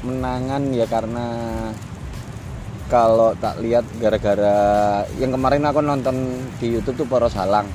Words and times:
menangan 0.00 0.62
ya 0.72 0.86
karena 0.88 1.26
kalau 2.90 3.38
tak 3.38 3.62
lihat 3.62 3.86
gara-gara 4.02 4.58
yang 5.22 5.30
kemarin 5.30 5.62
aku 5.62 5.78
nonton 5.78 6.42
di 6.58 6.74
YouTube 6.74 7.06
tuh 7.06 7.06
Poros 7.06 7.38
Halang. 7.38 7.70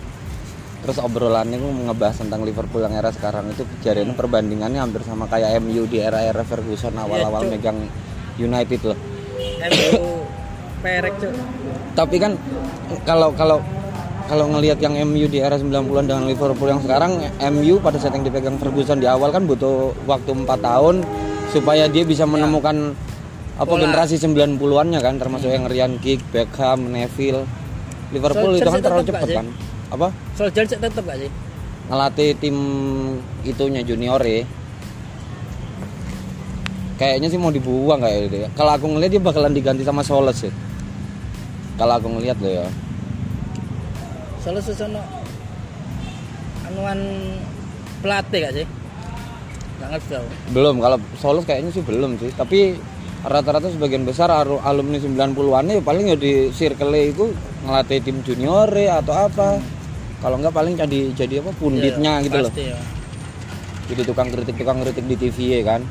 Terus 0.84 1.02
obrolannya 1.02 1.58
gue 1.58 1.72
ngebahas 1.90 2.22
tentang 2.22 2.46
Liverpool 2.46 2.84
yang 2.86 2.94
era 2.94 3.10
sekarang 3.10 3.50
itu 3.50 3.66
kejadian 3.80 4.14
perbandingannya 4.14 4.78
hampir 4.78 5.02
sama 5.02 5.26
kayak 5.26 5.58
MU 5.64 5.90
di 5.90 5.98
era-era 5.98 6.46
Ferguson 6.46 6.94
awal-awal 6.94 7.42
Cuk. 7.48 7.52
megang 7.58 7.80
United 8.38 8.82
loh. 8.86 9.00
MU 9.66 10.04
perek 10.86 11.16
cuk. 11.18 11.34
Tapi 11.98 12.16
kan 12.22 12.38
kalau 13.08 13.34
kalau 13.34 13.58
kalau 14.30 14.46
ngelihat 14.54 14.78
yang 14.82 14.94
MU 15.10 15.26
di 15.26 15.42
era 15.42 15.58
90-an 15.58 16.06
dengan 16.06 16.26
Liverpool 16.30 16.70
yang 16.70 16.82
sekarang 16.82 17.18
MU 17.50 17.82
pada 17.82 17.98
saat 17.98 18.14
yang 18.14 18.26
dipegang 18.26 18.58
Ferguson 18.62 19.02
di 19.02 19.10
awal 19.10 19.34
kan 19.34 19.50
butuh 19.50 19.94
waktu 20.06 20.34
4 20.34 20.50
tahun 20.62 21.02
supaya 21.56 21.88
dia 21.88 22.04
bisa 22.04 22.28
menemukan 22.28 22.92
apa 23.56 23.72
Pola. 23.72 23.88
generasi 23.88 24.20
90-annya 24.20 25.00
kan 25.00 25.16
termasuk 25.16 25.48
yang 25.48 25.72
Ryan 25.72 25.96
Giggs, 26.04 26.28
Beckham, 26.28 26.92
Neville. 26.92 27.48
Liverpool 28.12 28.60
Solskjaer 28.60 28.68
itu 28.68 28.70
kan 28.70 28.82
terlalu 28.84 29.04
sih? 29.08 29.36
kan. 29.40 29.48
Apa? 29.96 30.08
Solskjaer 30.36 30.68
cek 30.68 30.80
tetep 30.84 31.04
gak 31.08 31.18
sih 31.24 31.32
Ngelatih 31.86 32.30
tim 32.38 32.58
itunya 33.48 33.82
junior 33.86 34.20
ya. 34.20 34.44
Kayaknya 36.96 37.28
sih 37.28 37.40
mau 37.40 37.52
dibuang 37.52 38.00
kayak 38.04 38.20
gitu 38.28 38.38
ya. 38.44 38.48
Kalau 38.56 38.72
aku 38.76 38.86
ngelihat 38.88 39.20
dia 39.20 39.24
bakalan 39.24 39.54
diganti 39.56 39.84
sama 39.84 40.04
Soles 40.04 40.36
sih. 40.44 40.52
Kalau 41.76 41.96
aku 41.96 42.08
ngelihat 42.08 42.40
loh 42.40 42.52
ya. 42.52 42.68
Soalnya 44.44 44.64
susono 44.64 45.02
anuan 46.68 47.00
pelatih 48.04 48.40
gak 48.44 48.54
sih 48.62 48.68
Gak 49.86 50.02
ngerti 50.02 50.08
tau 50.18 50.26
Belum, 50.50 50.76
kalau 50.82 50.98
Solos 51.22 51.46
kayaknya 51.46 51.70
sih 51.70 51.86
belum 51.86 52.18
sih. 52.18 52.34
Tapi 52.34 52.74
rata-rata 53.22 53.70
sebagian 53.70 54.02
besar 54.02 54.34
alumni 54.34 54.98
90-an 54.98 55.66
ya 55.70 55.82
paling 55.82 56.14
ya 56.14 56.18
di 56.18 56.50
circle 56.54 56.94
itu 56.94 57.30
ngelatih 57.66 58.02
tim 58.02 58.18
junior 58.26 58.66
ya 58.74 58.98
atau 59.06 59.14
apa. 59.30 59.62
Kalau 60.26 60.42
enggak 60.42 60.58
paling 60.58 60.74
jadi 60.74 61.14
jadi 61.14 61.46
apa 61.46 61.54
punditnya 61.54 62.18
Iya, 62.18 62.26
gitu 62.26 62.38
loh. 62.42 62.50
pasti 62.50 62.66
ya. 62.74 62.80
Jadi 63.94 64.02
tukang 64.10 64.30
kritik 64.34 64.56
tukang 64.58 64.82
kritik 64.82 65.06
di 65.06 65.16
TV 65.22 65.62
ya 65.62 65.78
kan. 65.78 65.82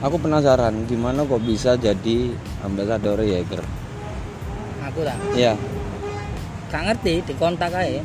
Aku 0.00 0.16
penasaran 0.16 0.88
gimana 0.88 1.28
kok 1.28 1.44
bisa 1.44 1.76
jadi 1.76 2.32
ambasador 2.64 3.20
Jaeger. 3.20 3.60
Aku 4.88 5.04
tak 5.04 5.16
Iya. 5.36 5.60
Gak 6.66 6.82
ngerti 6.82 7.22
di 7.22 7.34
kontak 7.38 7.70
aja 7.70 8.02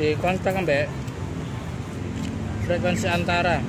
Di 0.00 0.16
kontak 0.16 0.56
ambek 0.56 0.88
Frekuensi 2.68 3.08
antara? 3.08 3.64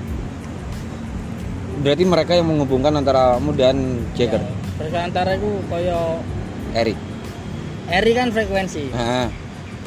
Berarti 1.79 2.03
mereka 2.03 2.35
yang 2.35 2.51
menghubungkan 2.51 2.91
antara 2.99 3.39
kamu 3.39 3.55
dan 3.55 4.03
Jaeger. 4.11 4.43
Ya, 4.43 4.51
Frekuensi 4.75 4.99
antara 5.07 5.31
itu 5.39 5.63
kaya 5.71 6.19
Erik. 6.75 6.99
Eri 7.87 8.11
kan 8.11 8.27
frekuensi. 8.35 8.91
Nah, 8.91 9.31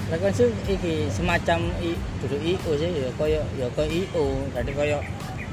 frekuensi 0.08 0.48
iki 0.64 1.12
semacam 1.12 1.68
i, 1.84 1.92
duduk 2.24 2.40
IO 2.40 2.70
sih 2.80 2.88
ya 2.88 3.12
kaya 3.20 3.44
ya 3.60 3.68
kaya 3.76 3.92
IO 3.92 4.48
jadi 4.56 4.72
kaya 4.72 4.98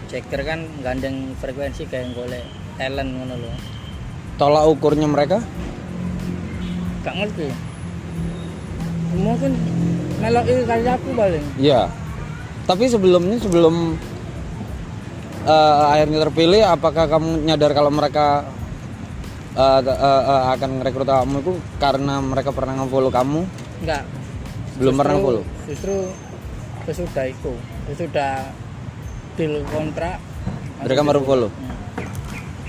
checker 0.07 0.41
kan 0.47 0.63
gandeng 0.79 1.35
frekuensi 1.43 1.83
kayak 1.91 2.15
golek 2.15 2.47
talent 2.79 3.11
ngono 3.11 3.43
lho. 3.43 3.51
Tolak 4.39 4.71
ukurnya 4.71 5.11
mereka? 5.11 5.43
Gak 7.03 7.11
ngerti. 7.11 7.51
Mungkin 9.19 9.51
melok 10.23 10.47
iki 10.47 10.63
kali 10.63 10.87
aku 10.87 11.09
paling. 11.11 11.45
Iya. 11.59 11.91
Tapi 12.69 12.85
sebelumnya 12.85 13.41
sebelum 13.41 13.97
eh, 15.41 15.83
akhirnya 15.89 16.21
terpilih, 16.21 16.61
apakah 16.63 17.09
kamu 17.09 17.41
nyadar 17.43 17.73
kalau 17.73 17.89
mereka 17.89 18.45
eh, 19.57 19.81
eh, 19.81 19.89
eh, 20.23 20.43
akan 20.53 20.69
merekrut 20.77 21.09
kamu 21.09 21.41
itu 21.41 21.51
karena 21.77 22.21
mereka 22.21 22.53
pernah 22.53 22.77
nge-follow 22.77 23.09
kamu? 23.09 23.41
enggak 23.81 24.03
Belum 24.77 24.93
Justru- 24.93 25.01
pernah 25.01 25.17
follow. 25.17 25.43
justru 25.65 25.95
sesudah 26.85 27.25
itu 27.25 27.53
sesudah 27.85 28.33
deal 29.35 29.61
kontrak 29.67 30.17
Mereka 30.79 31.01
baru 31.01 31.21
follow. 31.21 31.49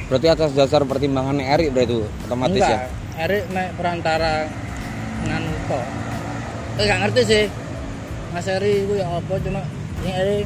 Berarti 0.08 0.26
atas 0.26 0.50
dasar 0.50 0.82
pertimbangan 0.82 1.38
Erik 1.38 1.70
berarti 1.70 1.92
itu 1.92 1.98
otomatis 2.24 2.58
ya. 2.58 2.66
enggak 2.66 2.82
Erik 3.20 3.44
mek 3.50 3.68
perantara 3.76 4.48
nganu 5.20 5.52
kok 5.68 5.84
eh 6.74 6.84
gak 6.84 6.98
ngerti 7.04 7.20
sih 7.22 7.44
Mas 8.30 8.46
Eri 8.46 8.82
itu 8.82 8.94
ya 8.96 9.06
apa 9.12 9.34
cuma 9.38 9.60
ini 10.00 10.10
Eri 10.10 10.38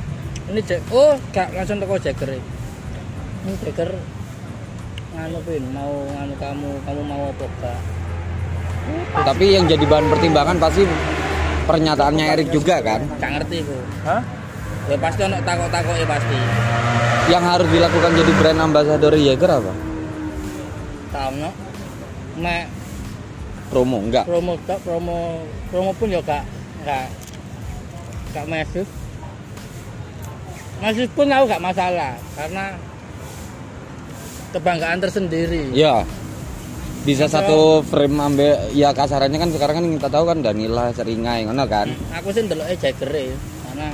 ini 0.50 0.60
Jack 0.60 0.82
oh 0.90 1.14
gak 1.30 1.54
langsung 1.54 1.78
teko 1.78 1.96
Jacker 1.96 2.30
ini 2.34 3.52
Jacker 3.62 3.90
nganu 5.14 5.38
pin 5.46 5.62
mau 5.70 5.94
nganu 6.04 6.34
kamu 6.36 6.70
kamu 6.82 7.00
mau 7.04 7.22
apa 7.30 7.46
gak 7.62 7.78
Tapi 9.14 9.56
yang 9.56 9.64
jadi 9.64 9.80
bahan 9.80 10.12
pertimbangan 10.12 10.60
pasti 10.60 10.84
pernyataannya 11.64 12.24
Erik 12.36 12.52
juga 12.52 12.84
kan. 12.84 13.00
gak 13.16 13.30
ngerti 13.40 13.64
bu 13.64 13.76
Hah? 14.04 14.20
ya 14.84 14.96
pasti 15.00 15.20
ono 15.24 15.40
takok-takok 15.40 15.96
ya 15.96 16.06
pasti 16.06 16.36
Yang 17.24 17.44
harus 17.48 17.68
dilakukan 17.72 18.12
jadi 18.12 18.32
brand 18.36 18.60
ambassador 18.60 19.12
Jaeger 19.16 19.50
apa? 19.50 19.72
tau 21.08 21.30
no 21.32 21.50
mek 22.36 22.66
Promo 23.70 23.96
enggak. 24.02 24.26
promo 24.28 24.54
tok 24.66 24.78
promo 24.84 25.40
promo 25.72 25.90
pun 25.96 26.10
ya 26.12 26.20
gak 26.20 26.44
gak 26.84 27.06
gak 28.34 28.46
masif 28.50 28.86
masif 30.78 31.08
pun 31.12 31.26
aku 31.26 31.44
gak 31.46 31.62
masalah 31.62 32.12
karena 32.34 32.64
kebanggaan 34.50 34.98
tersendiri 34.98 35.70
Ya. 35.74 36.06
Bisa 37.04 37.28
satu 37.28 37.84
frame 37.84 38.16
ambil 38.16 38.56
ya 38.72 38.88
kasarannya 38.88 39.36
kan 39.36 39.52
sekarang 39.52 39.76
kan 39.76 39.86
kita 39.92 40.08
tahu 40.08 40.24
kan 40.24 40.40
Danila 40.40 40.88
Seringai 40.88 41.44
ngono 41.44 41.68
kan. 41.68 41.92
aku 42.16 42.32
sih 42.32 42.48
ndelok 42.48 42.64
e 42.64 42.74
jagere 42.80 43.36
karena 43.60 43.92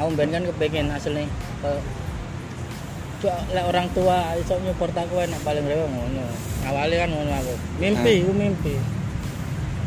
aku 0.00 0.08
ben 0.16 0.32
kan 0.32 0.40
kepengin 0.48 0.88
asli 0.88 1.28
ke 1.60 1.72
Cuk, 3.20 3.36
lek 3.52 3.64
orang 3.68 3.86
tua 3.92 4.34
iso 4.34 4.56
nyupport 4.58 4.96
aku 4.98 5.14
enak 5.20 5.38
paling 5.44 5.62
rewe 5.62 5.84
ngono. 5.84 6.26
Awalnya 6.66 7.06
kan 7.06 7.10
ngono 7.12 7.32
aku. 7.38 7.54
Mimpi, 7.78 8.14
Ah. 8.18 8.22
aku 8.24 8.32
mimpi. 8.34 8.74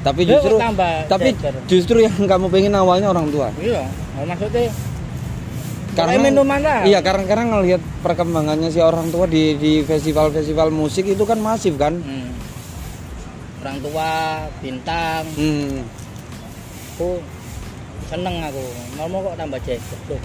Tapi 0.06 0.22
justru 0.24 0.56
tambah 0.56 0.96
tapi 1.10 1.30
justru 1.66 1.98
yang 2.00 2.16
kamu 2.16 2.48
pengen 2.48 2.78
awalnya 2.78 3.10
orang 3.10 3.28
tua. 3.34 3.50
Iya, 3.58 3.82
maksudnya 4.24 4.70
Karena 5.96 6.20
minuman 6.20 6.60
lah. 6.60 6.84
Iya, 6.84 7.00
karena 7.00 7.24
karena 7.24 7.46
ngelihat 7.56 7.82
perkembangannya 8.04 8.70
si 8.70 8.84
orang 8.84 9.08
tua 9.10 9.26
di 9.26 9.56
di 9.56 9.80
festival-festival 9.82 10.70
musik 10.70 11.08
itu 11.08 11.24
kan 11.24 11.40
masif 11.40 11.80
kan. 11.80 11.96
Hmm. 11.96 12.36
Orang 13.64 13.80
tua, 13.82 14.12
bintang, 14.62 15.24
Hmm. 15.34 15.88
aku 16.94 17.18
seneng 18.12 18.44
aku. 18.44 18.64
Mau 19.00 19.08
mau 19.10 19.20
kok 19.32 19.36
tambah 19.40 19.60
jaket 19.64 20.00
tuh. 20.06 20.22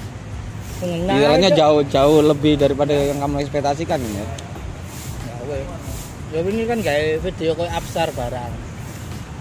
Itu- 0.80 1.56
jauh-jauh 1.56 2.20
lebih 2.24 2.56
daripada 2.56 2.92
yang 2.92 3.20
kamu 3.20 3.44
ekspektasikan 3.44 4.00
ya. 4.00 4.26
Ya 5.28 5.34
weh. 5.48 5.62
Ya 6.30 6.40
ini 6.46 6.62
kan 6.66 6.78
kayak 6.80 7.20
video 7.22 7.52
kayak 7.54 7.72
absar 7.78 8.08
barang. 8.12 8.52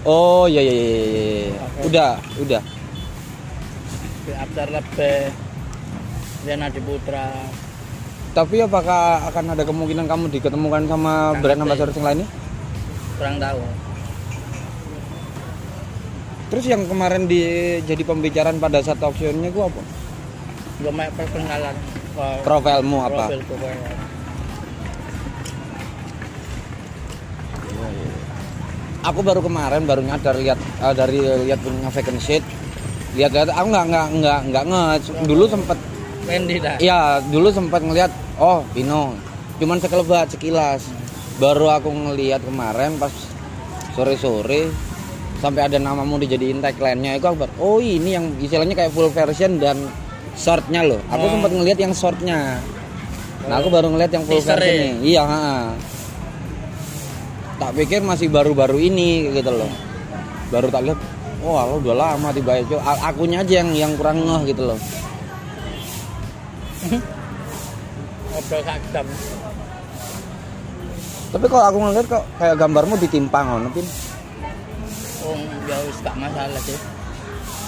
Oh 0.07 0.47
iya 0.47 0.63
iya 0.63 0.73
iya, 0.73 0.89
iya, 0.95 1.19
iya. 1.51 1.63
Udah, 1.83 2.11
udah. 2.39 2.61
Absar 4.39 4.67
lebih. 4.71 5.48
Riana 6.45 6.67
Diputra. 6.71 7.27
Tapi 8.29 8.61
apakah 8.61 9.25
akan 9.33 9.57
ada 9.57 9.63
kemungkinan 9.65 10.05
kamu 10.05 10.29
diketemukan 10.29 10.85
sama 10.85 11.33
Nggak 11.33 11.41
brand 11.41 11.61
ambassador 11.65 11.91
yang 11.97 12.05
lainnya? 12.05 12.27
Kurang 13.17 13.35
tahu. 13.41 13.59
Terus 16.49 16.65
yang 16.65 16.81
kemarin 16.89 17.29
di 17.29 17.41
jadi 17.83 18.03
pembicaraan 18.05 18.57
pada 18.57 18.81
saat 18.81 19.01
auctionnya 19.03 19.53
gua 19.53 19.69
apa? 19.69 19.81
Gue 20.79 20.91
main 20.95 21.11
perkenalan. 21.13 21.75
Pro- 22.15 22.41
Profilmu 22.45 22.97
apa? 23.03 23.23
Profilku 23.27 23.55
kayak. 23.59 23.97
Aku 28.99 29.19
baru 29.23 29.41
kemarin 29.41 29.87
baru 29.87 30.01
nyadar 30.03 30.35
lihat 30.37 30.59
eh, 30.59 30.93
dari 30.93 31.19
lihat 31.49 31.59
punya 31.59 31.89
vacant 31.89 32.19
sheet. 32.21 32.43
Lihat-lihat 33.17 33.49
aku 33.51 33.67
nggak 33.73 33.85
nggak 33.89 34.07
nggak 34.21 34.39
nggak 34.53 34.63
nge 34.69 34.83
dulu 35.25 35.49
sempet 35.49 35.79
Wendy 36.29 36.55
dah. 36.61 36.77
Iya, 36.77 37.25
dulu 37.25 37.49
sempat 37.49 37.81
ngelihat 37.81 38.13
oh 38.37 38.61
Pino. 38.71 39.17
Cuman 39.57 39.81
sekelebat 39.81 40.31
sekilas. 40.31 40.85
Baru 41.41 41.67
aku 41.67 41.89
ngelihat 41.89 42.43
kemarin 42.43 42.95
pas 42.95 43.11
sore-sore 43.95 44.69
sampai 45.39 45.71
ada 45.71 45.79
namamu 45.79 46.19
dijadiin 46.19 46.59
tagline-nya 46.59 47.15
itu 47.15 47.23
aku 47.23 47.47
oh 47.57 47.79
ini 47.79 48.11
yang 48.11 48.27
istilahnya 48.37 48.75
kayak 48.75 48.91
full 48.91 49.07
version 49.07 49.55
dan 49.57 49.79
shortnya 50.35 50.83
loh. 50.83 50.99
Aku 51.07 51.25
Oh. 51.25 51.31
sempat 51.31 51.51
ngelihat 51.51 51.79
yang 51.79 51.93
shortnya. 51.95 52.59
Nah, 53.47 53.55
aku 53.57 53.71
baru 53.71 53.87
ngelihat 53.89 54.11
yang 54.13 54.23
full 54.27 54.37
Teaser 54.37 54.59
versionnya. 54.59 54.99
Iya, 54.99 55.23
ha. 55.23 55.43
Tak 57.59 57.71
pikir 57.75 57.99
masih 58.03 58.27
baru-baru 58.27 58.79
ini 58.79 59.31
gitu 59.31 59.51
loh. 59.51 59.71
Baru 60.51 60.67
tak 60.67 60.83
lihat, 60.87 60.99
oh 61.43 61.55
Allah 61.55 61.75
udah 61.79 61.95
lama 61.95 62.29
tiba 62.31 62.59
itu. 62.59 62.75
Akunya 62.79 63.43
aja 63.43 63.63
yang 63.63 63.69
yang 63.75 63.91
kurang 63.95 64.23
ngeh 64.23 64.51
gitu 64.51 64.63
loh. 64.75 64.79
Ngobrol 68.29 68.61
sak 68.61 68.79
jam 68.89 69.05
Tapi 71.29 71.45
kalau 71.45 71.61
aku 71.63 71.77
ngeliat 71.79 72.05
kok 72.07 72.25
kayak 72.35 72.57
gambarmu 72.57 72.97
ditimpa 72.97 73.39
ngono, 73.39 73.69
Pin. 73.69 73.85
wong 75.21 75.39
ya 75.63 75.77
wis 75.83 75.97
gak 75.99 76.15
masalah 76.15 76.57
sih 76.59 76.79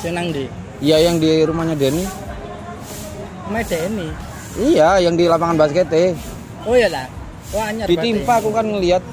senang 0.01 0.31
di 0.31 0.49
Iya 0.81 0.97
yang 1.03 1.21
di 1.21 1.45
rumahnya 1.45 1.77
Denny. 1.77 2.01
medeni 3.47 4.09
Iya, 4.51 4.97
yang 4.99 5.13
di 5.13 5.29
lapangan 5.29 5.55
basket 5.57 5.87
eh. 5.91 6.11
oh 6.63 6.73
iya 6.73 6.89
lah 6.89 7.05
wah 7.51 7.69
anyar 7.69 7.85
Ditimpa 7.85 8.33
aku 8.37 8.49
kan 8.49 8.65
ngeliat. 8.65 9.03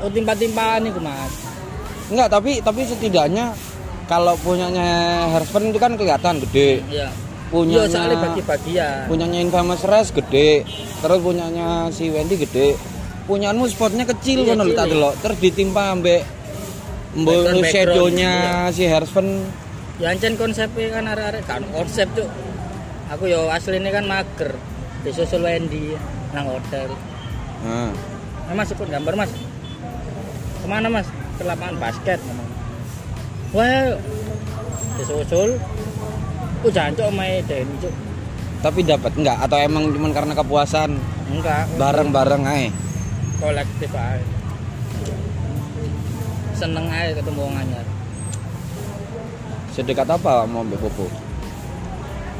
oh 0.00 0.08
timpa-timpaan 0.08 0.86
iku 0.86 1.00
mas 1.00 1.32
Enggak, 2.04 2.28
tapi 2.30 2.60
tapi 2.60 2.84
setidaknya 2.84 3.52
kalau 4.04 4.36
punyanya 4.38 4.88
Herspen 5.30 5.68
itu 5.68 5.76
kan 5.76 5.96
kelihatan 5.96 6.36
gede. 6.44 6.80
iya 6.86 7.08
Punyanya 7.54 7.78
iya 7.78 7.82
soalnya 7.88 8.18
bagi-bagian 8.20 9.06
punyanya 9.06 9.38
Infamous 9.38 9.82
Res 9.82 10.08
gede. 10.10 10.66
Terus 10.98 11.18
punyanya 11.20 11.68
si 11.88 12.10
Wendy 12.10 12.34
gede. 12.36 12.74
Punyaanmu 13.24 13.64
spotnya 13.66 14.04
kecil 14.04 14.42
Iya, 14.42 14.52
kan 14.52 14.66
tak 14.66 14.84
cilik. 14.84 14.90
delok. 14.90 15.14
Terus 15.22 15.36
ditimpa 15.38 15.82
ambek 15.90 16.20
mbok 17.14 17.30
Background- 17.30 17.70
shadow-nya 17.70 18.32
background, 18.34 18.74
si 18.74 18.82
Herspen. 18.84 19.28
ya 19.94 20.10
ancen 20.10 20.34
konsepnya 20.34 20.90
kan 20.90 21.04
arek-arek 21.06 21.42
kan 21.46 21.62
konsep 21.70 22.10
cuk 22.10 22.26
aku 23.06 23.30
yo 23.30 23.46
aslinya 23.46 23.94
kan 23.94 24.02
mager 24.04 24.50
disusul 25.00 25.40
Wendy 25.40 25.94
nang 26.34 26.50
hotel 26.50 26.90
Nah, 27.62 27.94
Nah, 28.44 28.52
mas 28.52 28.68
ikut 28.68 28.84
gambar 28.84 29.14
mas 29.14 29.30
ke 29.30 30.66
mana 30.66 30.90
mas 30.90 31.06
ke 31.38 31.46
lapangan 31.46 31.78
basket 31.78 32.18
wah 33.52 33.94
disusul 34.96 35.54
oh 36.64 36.72
jancok 36.72 37.08
main 37.12 37.44
Denny 37.44 37.74
cuk 37.78 37.94
tapi 38.64 38.80
dapat 38.80 39.12
enggak 39.20 39.38
atau 39.44 39.58
emang 39.60 39.92
cuman 39.92 40.12
karena 40.16 40.32
kepuasan 40.32 40.96
enggak 41.28 41.68
bareng-bareng 41.76 42.44
aja. 42.48 42.72
kolektif 43.38 43.92
aja 43.92 44.24
seneng 46.56 46.88
aja 46.88 47.12
ketemu 47.20 47.40
wong 47.44 47.56
anyar 47.60 47.84
Sedekat 49.74 50.06
apa 50.06 50.46
mau 50.46 50.62
ambil 50.62 50.78
Popo? 50.78 51.10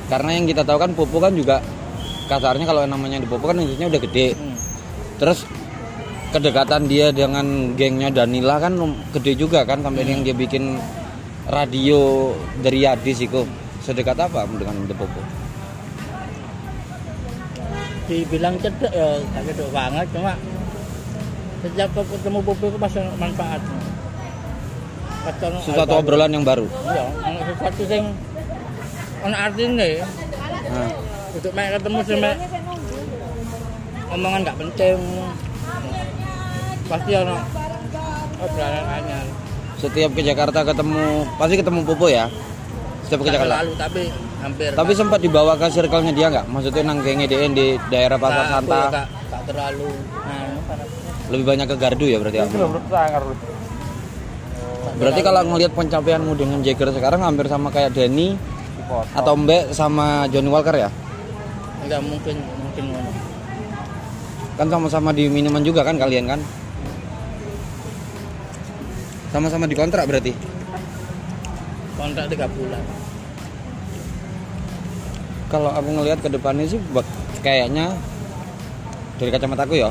Karena 0.06 0.38
yang 0.38 0.46
kita 0.46 0.62
tahu 0.62 0.78
kan 0.78 0.94
Popo 0.94 1.18
kan 1.18 1.34
juga 1.34 1.58
kasarnya 2.30 2.62
kalau 2.62 2.86
namanya 2.86 3.18
di 3.18 3.26
Popo 3.26 3.50
kan 3.50 3.58
maksudnya 3.58 3.90
udah 3.90 4.00
gede. 4.06 4.38
hmm. 4.38 4.56
Terus 5.18 5.42
kedekatan 6.30 6.86
dia 6.86 7.10
dengan 7.10 7.74
gengnya 7.74 8.14
Danila 8.14 8.62
kan 8.62 8.78
gede 9.10 9.34
juga 9.34 9.66
kan 9.66 9.82
sampai 9.82 10.06
yang 10.06 10.22
dia 10.22 10.30
bikin 10.30 10.78
radio 11.50 12.30
dari 12.62 12.86
Yadis 12.86 13.26
itu. 13.26 13.42
Sedekat 13.84 14.16
apa 14.16 14.48
dengan 14.50 14.88
The 14.88 14.96
Popo? 14.96 15.20
dibilang 18.04 18.52
cedek 18.60 18.92
ya 18.92 19.16
gak 19.32 19.42
cedek 19.48 19.68
banget 19.72 20.04
cuma 20.12 20.36
sejak 21.64 21.88
ketemu 21.88 22.38
Bobi 22.44 22.66
itu 22.68 22.76
pasti 22.76 23.00
manfaat 23.16 23.60
ono 25.24 25.58
Sesuatu 25.64 25.88
baru. 25.88 26.02
obrolan 26.04 26.28
yang 26.28 26.44
baru. 26.44 26.68
iya 26.84 27.04
sesuatu 27.48 27.82
sing 27.88 28.04
ono 29.24 29.32
artinya 29.32 29.86
ya 29.88 30.04
Nah, 30.64 30.90
untuk 31.32 31.52
mek 31.52 31.80
ketemu 31.80 31.98
mek 32.20 32.36
omongan 34.10 34.40
gak 34.44 34.58
penting 34.60 34.98
pasti 36.84 37.10
ono 37.16 37.36
obrolan 38.36 38.84
anyar 38.84 39.24
setiap 39.80 40.10
ke 40.12 40.20
Jakarta 40.20 40.60
ketemu 40.60 41.02
pasti 41.36 41.54
ketemu 41.56 41.80
Popo 41.84 42.12
ya. 42.12 42.28
Setiap 43.04 43.20
ke 43.20 43.30
Jakarta. 43.30 43.54
selalu 43.60 43.72
tapi 43.76 44.00
hampir 44.40 44.68
Tapi 44.72 44.92
sempat 44.96 45.20
dibawa 45.20 45.52
ke 45.56 45.66
circle-nya 45.68 46.12
dia 46.12 46.26
nggak? 46.32 46.46
Maksudnya 46.48 46.82
nang 46.84 46.98
gengnya 47.04 47.26
dia 47.28 47.44
di 47.46 47.66
daerah 47.92 48.16
Pasar 48.16 48.44
ya 48.44 48.52
Santa. 48.58 48.80
gak 48.90 49.42
terlalu 49.44 49.88
nah 50.24 50.42
Lebih 51.32 51.44
banyak 51.44 51.66
ke 51.68 51.76
Gardu 51.76 52.06
ya 52.08 52.16
berarti. 52.20 52.38
aku? 52.40 52.56
Berarti 54.94 55.20
kalau 55.26 55.40
ngelihat 55.42 55.72
pencapaianmu 55.74 56.32
dengan 56.38 56.58
Jagger 56.62 56.92
sekarang 56.94 57.20
hampir 57.24 57.48
sama 57.50 57.68
kayak 57.72 57.92
Denny 57.92 58.38
atau 59.16 59.34
Mbak 59.34 59.72
sama 59.74 60.28
Johnny 60.28 60.50
Walker 60.52 60.76
ya? 60.76 60.88
enggak 61.84 62.00
mungkin 62.00 62.36
mungkin 62.40 62.84
Kan 64.54 64.70
sama-sama 64.70 65.10
di 65.10 65.26
minuman 65.26 65.60
juga 65.66 65.82
kan 65.82 65.98
kalian 65.98 66.30
kan? 66.30 66.40
Sama-sama 69.34 69.66
di 69.66 69.74
kontrak 69.74 70.06
berarti. 70.06 70.30
Kontrak 71.94 72.26
tiga 72.30 72.46
bulan 72.50 72.82
Kalau 75.52 75.70
aku 75.70 75.88
ngelihat 75.94 76.18
ke 76.18 76.28
depannya 76.32 76.66
sih 76.66 76.80
kayaknya 77.44 77.94
dari 79.20 79.30
kacamata 79.30 79.62
aku 79.62 79.78
ya. 79.78 79.90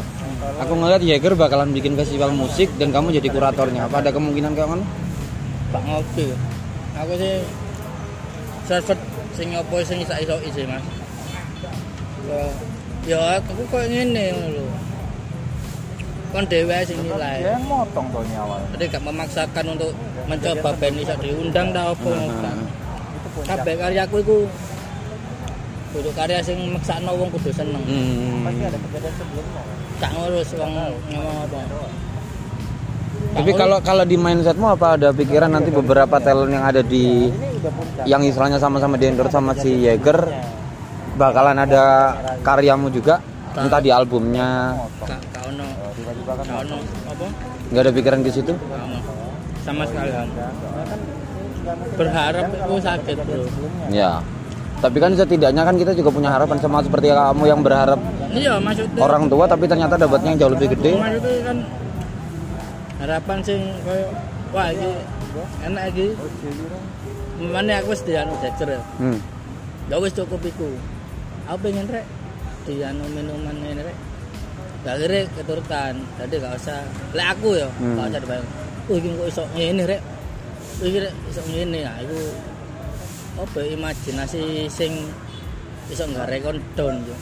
Aku 0.59 0.75
ngelihat 0.75 0.99
Jagger 0.99 1.39
bakalan 1.39 1.71
bikin 1.71 1.95
festival 1.95 2.35
musik 2.35 2.67
dan 2.75 2.91
kamu 2.91 3.15
jadi 3.15 3.31
kuratornya. 3.31 3.87
Apa 3.87 4.03
ada 4.03 4.11
kemungkinan 4.11 4.51
kayak 4.51 4.75
mana? 4.75 4.83
Pak 5.71 5.81
ngopi. 5.87 6.35
Aku 6.99 7.13
sih 7.15 7.47
server 8.67 8.99
sing 9.39 9.55
opo 9.55 9.79
sing 9.87 10.03
iso 10.03 10.13
iso 10.19 10.35
sih 10.51 10.67
mas. 10.67 10.83
Ya 13.07 13.39
aku 13.39 13.63
kok 13.71 13.87
ngene 13.87 14.35
ngono 14.35 14.49
lho. 14.59 14.72
Kon 16.33 16.49
dhewe 16.49 16.77
sing 16.81 16.97
nilai. 17.05 17.45
Dia 17.45 17.53
yang 17.53 17.65
motong 17.69 18.09
tuh 18.09 18.25
ini 18.25 18.35
awal. 18.41 18.57
Jadi 18.73 18.83
gak 18.89 19.03
memaksakan 19.05 19.65
untuk 19.77 19.93
mencoba 20.25 20.69
band 20.81 20.97
iso 20.97 21.15
diundang 21.21 21.69
ta 21.69 21.93
opo 21.93 22.09
kan. 22.09 22.57
Kabeh 23.45 23.75
karyaku 23.77 24.15
iku 24.25 24.37
kudu 25.93 26.09
karya 26.17 26.41
sing 26.41 26.57
meksakno 26.73 27.13
wong 27.13 27.29
kudu 27.37 27.53
seneng. 27.53 27.85
Hmm. 27.85 28.49
Pasti 28.49 28.63
ada 28.65 28.77
kejadian 28.81 29.13
sebelumnya. 29.13 29.61
Gak 30.01 30.11
ngurus 30.17 30.49
wong 30.57 30.71
ngomong 31.13 31.37
apa. 31.45 31.59
Tapi 33.33 33.51
kalau 33.53 33.77
kalau 33.85 34.03
di 34.05 34.17
mindsetmu 34.17 34.67
apa 34.73 34.97
ada 34.97 35.09
pikiran 35.13 35.53
nanti 35.53 35.69
beberapa 35.69 36.17
talent 36.17 36.49
yang 36.49 36.65
ada 36.65 36.81
di 36.81 37.29
yang 38.09 38.25
istilahnya 38.25 38.57
sama-sama 38.57 38.97
di 38.97 39.05
endorse 39.05 39.37
sama 39.37 39.53
si 39.53 39.85
Yeager 39.85 40.17
bakalan 41.13 41.61
ada 41.61 42.13
karyamu 42.41 42.89
juga 42.89 43.21
entah 43.57 43.81
di 43.81 43.89
albumnya. 43.93 44.73
Tiba-tiba 45.93 46.33
kan 46.33 46.45
apa? 46.49 47.27
nggak 47.73 47.83
ada 47.85 47.91
pikiran 47.93 48.19
ke 48.25 48.29
situ. 48.33 48.53
Sama 49.65 49.83
sekali. 49.87 50.09
Berharap 51.95 52.47
itu 52.51 52.75
sakit 52.81 53.17
bro. 53.23 53.45
Ya. 53.93 54.19
Tapi 54.83 54.97
kan 54.99 55.15
setidaknya 55.15 55.63
kan 55.63 55.75
kita 55.79 55.95
juga 55.95 56.11
punya 56.11 56.27
harapan 56.27 56.59
sama 56.59 56.83
seperti 56.83 57.07
kamu 57.07 57.47
yang 57.47 57.63
berharap 57.63 57.95
iya 58.35 58.59
maksudnya 58.59 58.99
orang 58.99 59.31
tua 59.31 59.47
tapi 59.47 59.63
ternyata 59.63 59.95
dapatnya 59.95 60.35
yang 60.35 60.39
jauh 60.43 60.53
lebih 60.59 60.75
gede. 60.75 60.91
Maksudnya 60.99 61.39
kan 61.47 61.57
harapan 62.99 63.37
sing 63.47 63.59
koyo 63.87 64.07
wah 64.51 64.67
iki 64.75 64.91
enak 65.63 65.83
iki. 65.95 66.07
Mana 67.47 67.79
aku 67.79 67.95
wis 67.95 68.03
dianu 68.03 68.35
jejer 68.43 68.75
ya. 68.75 68.81
Hmm. 68.99 69.19
ya 69.87 69.95
cukup 69.99 70.41
iku. 70.43 70.67
Aku 71.47 71.57
pengen 71.63 71.87
rek 71.87 72.03
dianu 72.63 73.05
minuman 73.11 73.55
ini 73.59 73.81
rek. 73.81 73.97
Gak 74.83 74.95
kira 74.99 75.19
keturutan 75.31 75.93
jadi 76.19 76.35
gak 76.39 76.53
usah. 76.59 76.79
Lek 77.11 77.27
aku 77.31 77.49
ya 77.55 77.67
Hmm. 77.79 77.95
gak 77.95 78.07
usah 78.11 78.19
dibayang. 78.19 78.47
Oh 78.83 78.95
iki 78.95 79.09
kok 79.13 79.27
iso 79.29 79.43
ngene 79.55 79.83
rek? 79.85 80.01
Iki 80.79 80.97
rek 80.99 81.13
iso 81.29 81.41
ngene 81.47 81.79
nah 81.83 81.95
iku 81.99 82.19
apa 83.33 83.57
ya, 83.59 83.73
imajinasi 83.73 84.41
sing 84.69 85.09
iso 85.89 86.05
nggak 86.05 86.29
rekon 86.29 86.61
down 86.77 87.01
yo 87.01 87.17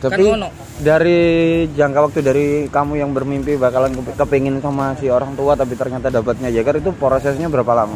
tapi 0.00 0.24
Kan 0.24 0.34
ono. 0.34 0.48
dari 0.80 1.20
jangka 1.70 1.98
waktu 2.02 2.18
dari 2.24 2.46
kamu 2.66 2.98
yang 2.98 3.12
bermimpi 3.12 3.54
bakalan 3.54 3.92
kepingin 3.94 4.58
sama 4.58 4.96
si 4.96 5.06
orang 5.06 5.36
tua 5.36 5.52
tapi 5.52 5.76
ternyata 5.76 6.08
dapatnya 6.08 6.48
Yeager 6.48 6.80
itu 6.80 6.90
prosesnya 6.90 7.46
berapa 7.46 7.70
lama? 7.70 7.94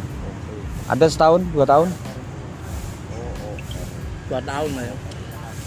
Ada 0.87 1.09
setahun? 1.09 1.43
Dua 1.51 1.65
tahun? 1.65 1.89
Dua 4.29 4.41
tahun 4.41 4.71
lah 4.75 4.85
ya 4.85 4.95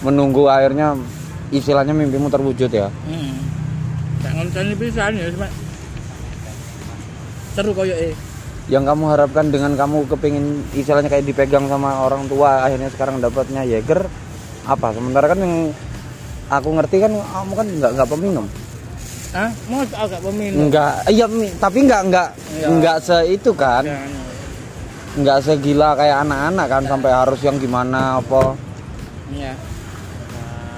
menunggu 0.05 0.47
akhirnya 0.47 0.95
istilahnya 1.49 1.91
mimpimu 1.91 2.31
terwujud 2.31 2.71
ya? 2.71 2.87
Hmm. 3.09 3.35
gak 4.19 4.75
pisan 4.77 5.15
ya 5.15 5.31
cuma 5.31 5.47
seru 7.55 7.71
koyo 7.75 7.95
eh 7.95 8.13
yang 8.69 8.85
kamu 8.85 9.03
harapkan 9.09 9.49
dengan 9.49 9.73
kamu 9.73 10.05
kepingin 10.05 10.61
istilahnya 10.77 11.09
kayak 11.09 11.25
dipegang 11.25 11.65
sama 11.65 12.05
orang 12.05 12.29
tua 12.29 12.69
akhirnya 12.69 12.93
sekarang 12.93 13.17
dapatnya 13.17 13.65
Jaeger 13.65 14.05
apa? 14.69 14.93
Sementara 14.93 15.25
kan 15.33 15.39
yang 15.41 15.73
aku 16.53 16.69
ngerti 16.77 17.01
kan 17.01 17.11
kamu 17.17 17.51
kan 17.57 17.67
nggak 17.81 17.91
nggak 17.97 18.09
peminum. 18.13 18.45
Ah 19.33 19.49
mau 19.65 19.81
agak 19.81 20.21
peminum? 20.21 20.69
Nggak 20.69 20.93
iya 21.09 21.25
tapi 21.57 21.77
nggak 21.89 22.01
nggak 22.13 22.27
Iya. 22.59 22.67
nggak 22.69 22.97
se 23.01 23.17
itu 23.33 23.51
kan 23.57 23.81
Dan, 23.81 24.09
nggak 25.25 25.37
segila 25.41 25.97
kayak 25.97 26.21
anak-anak 26.29 26.67
kan 26.69 26.83
sampai 26.85 27.09
harus 27.09 27.39
yang 27.41 27.57
gimana 27.57 28.21
apa. 28.21 28.53
Ya 29.33 29.57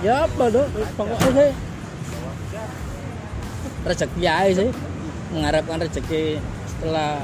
ya 0.02 0.26
apa 0.26 0.44
dong 0.50 0.68
pokoknya 0.98 1.30
sih 1.32 1.52
rezeki 3.82 4.22
aja 4.26 4.62
sih 4.62 4.70
mengharapkan 5.32 5.78
rezeki 5.80 6.42
setelah 6.68 7.22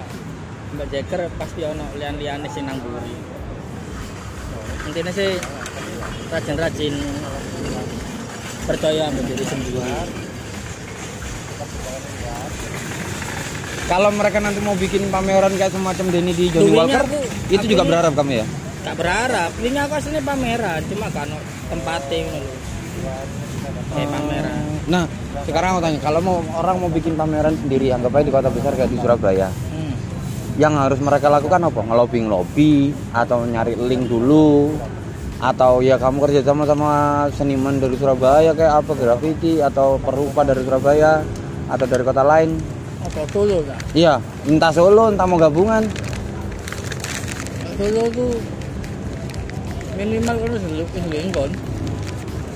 Mbak 0.67 0.87
Jeker 0.91 1.21
pasti 1.37 1.61
ono 1.63 1.85
lian-liane 1.97 2.47
sing 2.47 2.69
nang 2.69 2.77
buri 2.77 3.13
intinya 4.85 5.11
sih 5.11 5.41
rajin-rajin 6.27 6.95
percaya 8.63 9.09
sama 9.09 9.21
diri 9.23 9.45
sendiri 9.45 9.81
Kalau 13.87 14.11
mereka 14.11 14.43
nanti 14.43 14.59
mau 14.59 14.75
bikin 14.75 15.07
pameran 15.07 15.55
kayak 15.55 15.71
semacam 15.71 16.05
Denny 16.11 16.35
di 16.35 16.51
Johnny 16.51 16.75
Walker, 16.75 17.07
aku- 17.07 17.23
itu 17.47 17.55
aku 17.55 17.71
juga 17.71 17.87
berharap 17.87 18.19
kamu 18.19 18.43
ya? 18.43 18.45
gak 18.83 18.95
berharap. 18.99 19.51
Ini 19.63 19.77
aku 19.79 19.93
aslinya 19.95 20.23
pameran? 20.27 20.81
Cuma 20.91 21.07
kan 21.07 21.31
tempatnya 21.67 22.17
ngono 22.27 22.39
lho. 22.39 22.55
kayak 23.87 24.09
pameran. 24.09 24.63
Nah, 24.87 25.03
sekarang 25.45 25.69
aku 25.77 25.81
tanya, 25.83 25.99
kalau 26.01 26.19
mau 26.23 26.37
orang 26.57 26.75
mau 26.81 26.89
bikin 26.91 27.13
pameran 27.13 27.55
sendiri, 27.55 27.93
anggap 27.93 28.15
aja 28.17 28.25
di 28.25 28.33
kota 28.33 28.49
besar 28.49 28.73
kayak 28.73 28.91
di 28.91 28.97
Surabaya, 28.97 29.47
hmm. 29.51 29.93
yang 30.57 30.73
harus 30.75 30.99
mereka 30.99 31.29
lakukan 31.29 31.61
apa? 31.67 31.79
Ngelobbying 31.83 32.27
lobby 32.27 32.91
atau 33.13 33.45
nyari 33.45 33.77
link 33.77 34.09
dulu? 34.09 34.73
Atau 35.37 35.85
ya 35.85 36.01
kamu 36.01 36.17
kerja 36.25 36.41
sama 36.41 36.65
sama 36.65 36.89
seniman 37.37 37.77
dari 37.77 37.93
Surabaya 37.93 38.57
kayak 38.57 38.73
apa? 38.81 38.91
Graffiti 38.97 39.61
atau 39.61 40.01
perupa 40.01 40.41
dari 40.41 40.65
Surabaya 40.65 41.21
atau 41.69 41.85
dari 41.85 42.01
kota 42.01 42.23
lain? 42.25 42.57
Apa 43.05 43.21
dulu 43.29 43.61
kan 43.63 43.79
iya 43.93 44.19
entah 44.49 44.71
Solo 44.73 45.13
entah 45.13 45.27
mau 45.29 45.37
gabungan. 45.37 45.85
Dulu 47.77 48.03
tuh 48.09 48.33
minimal 49.97 50.35
kan 50.37 50.51
kan 50.53 51.49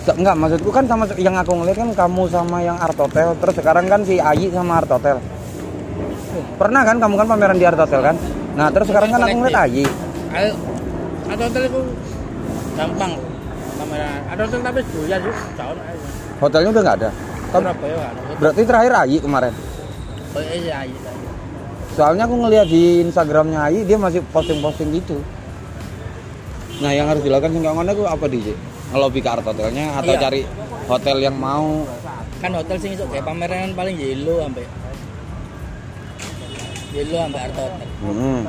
Se- 0.01 0.17
enggak 0.17 0.33
maksudku 0.33 0.69
kan 0.73 0.85
sama 0.89 1.05
yang 1.17 1.37
aku 1.37 1.51
ngeliat 1.53 1.77
kan 1.77 1.89
kamu 1.93 2.23
sama 2.29 2.57
yang 2.65 2.77
Art 2.77 2.97
Hotel 2.97 3.37
terus 3.37 3.53
sekarang 3.57 3.85
kan 3.85 4.01
si 4.01 4.17
Ayi 4.17 4.49
sama 4.49 4.81
Art 4.81 4.89
Hotel 4.89 5.17
pernah 6.57 6.81
kan 6.85 6.97
kamu 6.97 7.13
kan 7.17 7.27
pameran 7.27 7.57
di 7.59 7.65
Art 7.67 7.79
Hotel 7.79 8.01
kan? 8.01 8.15
Nah 8.55 8.67
terus 8.71 8.87
sekarang 8.87 9.09
kan 9.11 9.21
aku 9.25 9.35
ngeliat 9.41 9.67
Ayi. 9.67 9.83
Hotel 11.27 11.63
itu 11.67 11.79
gampang 12.75 13.11
pameran. 13.79 14.19
Ada 14.31 14.41
hotel 14.47 14.59
tapi 14.63 14.79
sih 14.85 15.01
jauh 15.09 15.11
aja. 15.11 15.31
Hotelnya 16.39 16.69
udah 16.71 16.81
nggak 16.81 16.97
ada? 17.03 17.09
Kan- 17.51 17.65
kan 17.67 17.73
berarti 18.39 18.61
terakhir 18.63 18.91
Ayi 18.95 19.17
kemarin. 19.19 19.53
Oh 20.31 20.39
iya 20.39 20.55
iya 20.55 20.77
iya. 20.87 21.11
Soalnya 21.91 22.23
aku 22.23 22.35
ngeliat 22.39 22.67
di 22.71 23.03
Instagramnya 23.03 23.59
Ayi 23.67 23.83
dia 23.83 23.99
masih 23.99 24.23
posting-posting 24.31 24.95
gitu. 24.95 25.19
Nah 26.81 26.91
yang 26.91 27.07
harus 27.07 27.21
dilakukan 27.21 27.51
sih 27.51 27.61
ngono 27.61 27.85
itu 27.87 28.03
apa 28.03 28.25
DJ? 28.25 28.47
Ngelobi 28.91 29.19
ke 29.21 29.29
art 29.29 29.45
hotelnya 29.45 29.85
atau 29.95 30.11
Iya. 30.11 30.19
cari 30.19 30.41
hotel 30.83 31.17
yang 31.21 31.37
mau 31.37 31.85
kan 32.41 32.51
hotel 32.51 32.75
sing 32.75 32.91
iso 32.91 33.05
kayak 33.05 33.21
pameran 33.21 33.71
paling 33.71 33.93
yellow 33.95 34.41
sampai 34.41 34.65
yellow 36.91 37.21
sampai 37.21 37.39
art 37.39 37.55
hotel 37.55 37.87
hmm. 38.01 38.41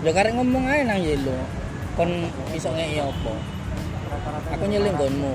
Lho 0.00 0.10
karek 0.10 0.32
ngomong 0.32 0.64
ae 0.64 0.80
nang 0.80 1.02
yellow 1.02 1.36
kon 1.92 2.08
iso 2.54 2.70
ngeki 2.70 3.02
apa 3.02 3.34
aku 4.48 4.64
nyeling 4.64 4.94
gonmu 4.94 5.34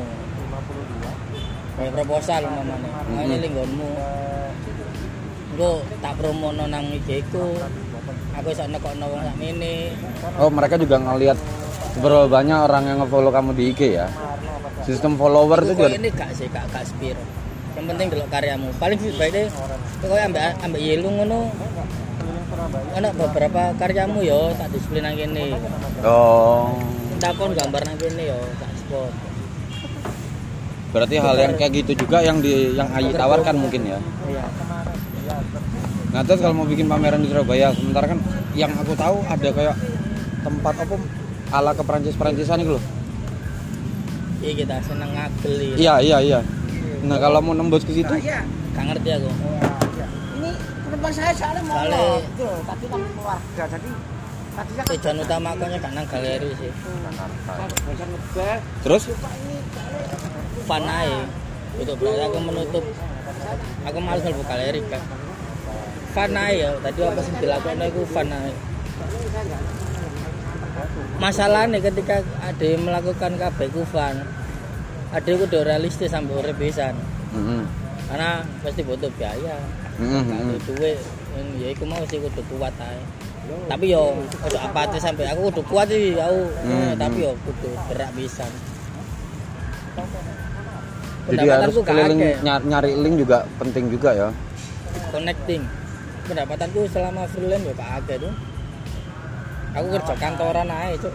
kayak 1.75 1.91
proposal 1.93 2.41
umpamane 2.41 2.87
aku 2.89 3.11
Mhm. 3.11 3.27
nyeling 3.27 3.53
gonmu 3.53 3.89
engko 5.53 5.71
tak 5.99 6.13
promono 6.15 6.63
nang 6.65 6.85
IG 6.89 7.21
ku 7.29 7.43
aku 8.33 8.47
iso 8.49 8.63
nekokno 8.65 9.05
wong 9.05 9.21
sakmene 9.21 9.93
Oh 10.39 10.49
mereka 10.49 10.79
juga 10.79 10.97
ngeliat 10.97 11.37
seberapa 11.97 12.29
banyak 12.29 12.57
orang 12.61 12.83
yang 12.85 12.97
nge-follow 13.01 13.31
kamu 13.33 13.51
di 13.51 13.63
IG 13.73 13.81
ya. 13.97 14.07
Sistem 14.85 15.17
follower 15.17 15.65
itu 15.65 15.73
juga. 15.73 15.89
ini 15.91 16.07
gak 16.07 16.31
sih 16.31 16.47
gak 16.47 16.63
gak 16.71 16.85
spiro 16.85 17.19
yang 17.77 17.85
penting 17.93 18.07
delok 18.09 18.29
karyamu 18.33 18.67
paling 18.81 18.97
feedback 18.97 19.29
deh 19.29 19.45
pokoknya 20.01 20.23
ambek 20.25 20.43
ambek 20.65 20.81
yellow 20.81 21.11
ngono 21.13 21.39
ana 22.97 23.09
beberapa 23.13 23.61
karyamu 23.77 24.25
yo 24.25 24.49
tak 24.57 24.73
display 24.73 24.97
nang 24.97 25.13
kene 25.13 25.53
Oh. 26.01 26.73
takon 27.21 27.53
gambar 27.53 27.81
nang 27.85 27.97
kene 27.97 28.33
yo 28.33 28.39
tak 28.57 28.71
spot 28.73 29.13
Berarti 30.87 31.19
hal 31.19 31.35
yang 31.37 31.53
kayak 31.53 31.83
gitu 31.83 32.07
juga 32.07 32.23
yang 32.23 32.39
di 32.39 32.73
yang 32.73 32.87
Ayi 32.95 33.11
tawarkan 33.11 33.59
mungkin 33.59 33.85
ya. 33.85 33.99
iya 34.25 34.47
Nah 36.15 36.23
terus 36.23 36.39
kalau 36.39 36.55
mau 36.55 36.65
bikin 36.65 36.87
pameran 36.87 37.19
di 37.19 37.27
Surabaya, 37.27 37.75
sementara 37.75 38.07
kan 38.07 38.17
yang 38.55 38.71
aku 38.71 38.95
tahu 38.95 39.19
ada 39.27 39.49
kayak 39.51 39.75
tempat 40.41 40.73
apa 40.79 40.95
ala 41.51 41.71
ke 41.71 41.83
Perancis-Perancisan 41.83 42.59
itu 42.63 42.71
loh. 42.75 42.83
iya 44.37 44.51
kita 44.53 44.75
seneng 44.85 45.11
ngagel. 45.17 45.53
Iya 45.75 45.93
iya 45.97 46.17
iya. 46.21 46.39
Nah 47.03 47.17
kalau 47.17 47.41
mau 47.41 47.57
nembus 47.57 47.81
ke 47.81 47.91
situ, 47.91 48.13
gak 48.75 48.85
ngerti 48.85 49.09
aku. 49.17 49.29
Ini 50.37 50.49
depan 50.93 51.11
saya 51.11 51.31
soalnya 51.33 51.61
mau 51.65 51.75
Soalnya- 51.81 52.21
tadi 52.63 52.85
kan 52.85 53.01
keluarga. 53.01 53.63
Jadi 53.65 53.89
tadinya 54.53 54.83
kan 54.85 54.93
tujuan 54.93 55.17
utama 55.25 55.47
aku 55.57 55.63
nya 55.65 55.77
gak 55.81 55.93
nang 55.97 56.05
galeri 56.05 56.49
sih. 56.57 56.71
Terus? 58.85 59.03
Fun 60.67 60.83
ae 60.85 61.17
untuk 61.77 61.95
berarti 61.97 62.23
aku 62.29 62.39
menutup. 62.45 62.85
Aku 63.87 63.97
males 64.03 64.21
mlebu 64.21 64.43
galeri 64.45 64.81
kan 64.91 65.01
fun 66.17 66.33
ae 66.33 66.65
ya 66.65 66.73
tadi 66.81 66.99
apa 67.05 67.21
sih 67.21 67.33
dilakukan 67.37 67.77
aku 67.77 68.01
fun 68.09 68.25
ae 68.33 68.49
masalahnya 71.17 71.81
ketika 71.81 72.21
ada 72.41 72.65
yang 72.65 72.85
melakukan 72.85 73.37
kabeh 73.37 73.67
ku 73.73 73.81
fun 73.89 74.21
ada 75.07 75.27
yang 75.27 75.39
udah 75.39 75.61
realistis 75.63 76.11
sampai 76.11 76.35
urip 76.35 76.57
pisan. 76.59 76.93
Mm-mm. 77.31 77.63
karena 78.07 78.39
pasti 78.63 78.81
butuh 78.87 79.11
biaya. 79.19 79.59
Ada 79.99 80.03
mm-mm. 80.03 80.63
duit. 80.63 80.95
Yang 81.35 81.47
ya 81.59 81.67
iku 81.75 81.83
mau 81.83 81.99
sih 82.07 82.23
kudu 82.23 82.41
kuat 82.55 82.71
ae. 82.79 82.99
Tapi 83.67 83.91
yo 83.91 84.15
ojo 84.43 84.57
apatis 84.59 85.03
sampai 85.03 85.27
aku 85.27 85.51
kudu 85.51 85.61
kuat 85.67 85.87
sih 85.91 86.15
aku. 86.15 86.41
Hmm, 86.63 86.95
tapi 86.95 87.27
yo 87.27 87.31
kudu 87.43 87.69
gerak 87.91 88.11
bisa 88.15 88.47
jadi 91.27 91.59
harus 91.59 91.75
keliling 91.83 92.19
akeh. 92.23 92.35
ny- 92.39 92.65
nyari 92.71 92.91
link 92.95 93.15
juga 93.19 93.43
penting 93.59 93.91
juga 93.91 94.15
ya. 94.15 94.29
Connecting. 95.11 95.59
Pendapatanku 96.27 96.87
selama 96.87 97.27
freelance 97.27 97.67
ya 97.67 97.73
gak 97.75 97.91
akeh 98.03 98.15
tuh 98.23 98.33
aku 99.77 99.87
kerja 99.93 100.13
kantoran 100.17 100.67
aja 100.67 100.97
cuk. 100.97 101.13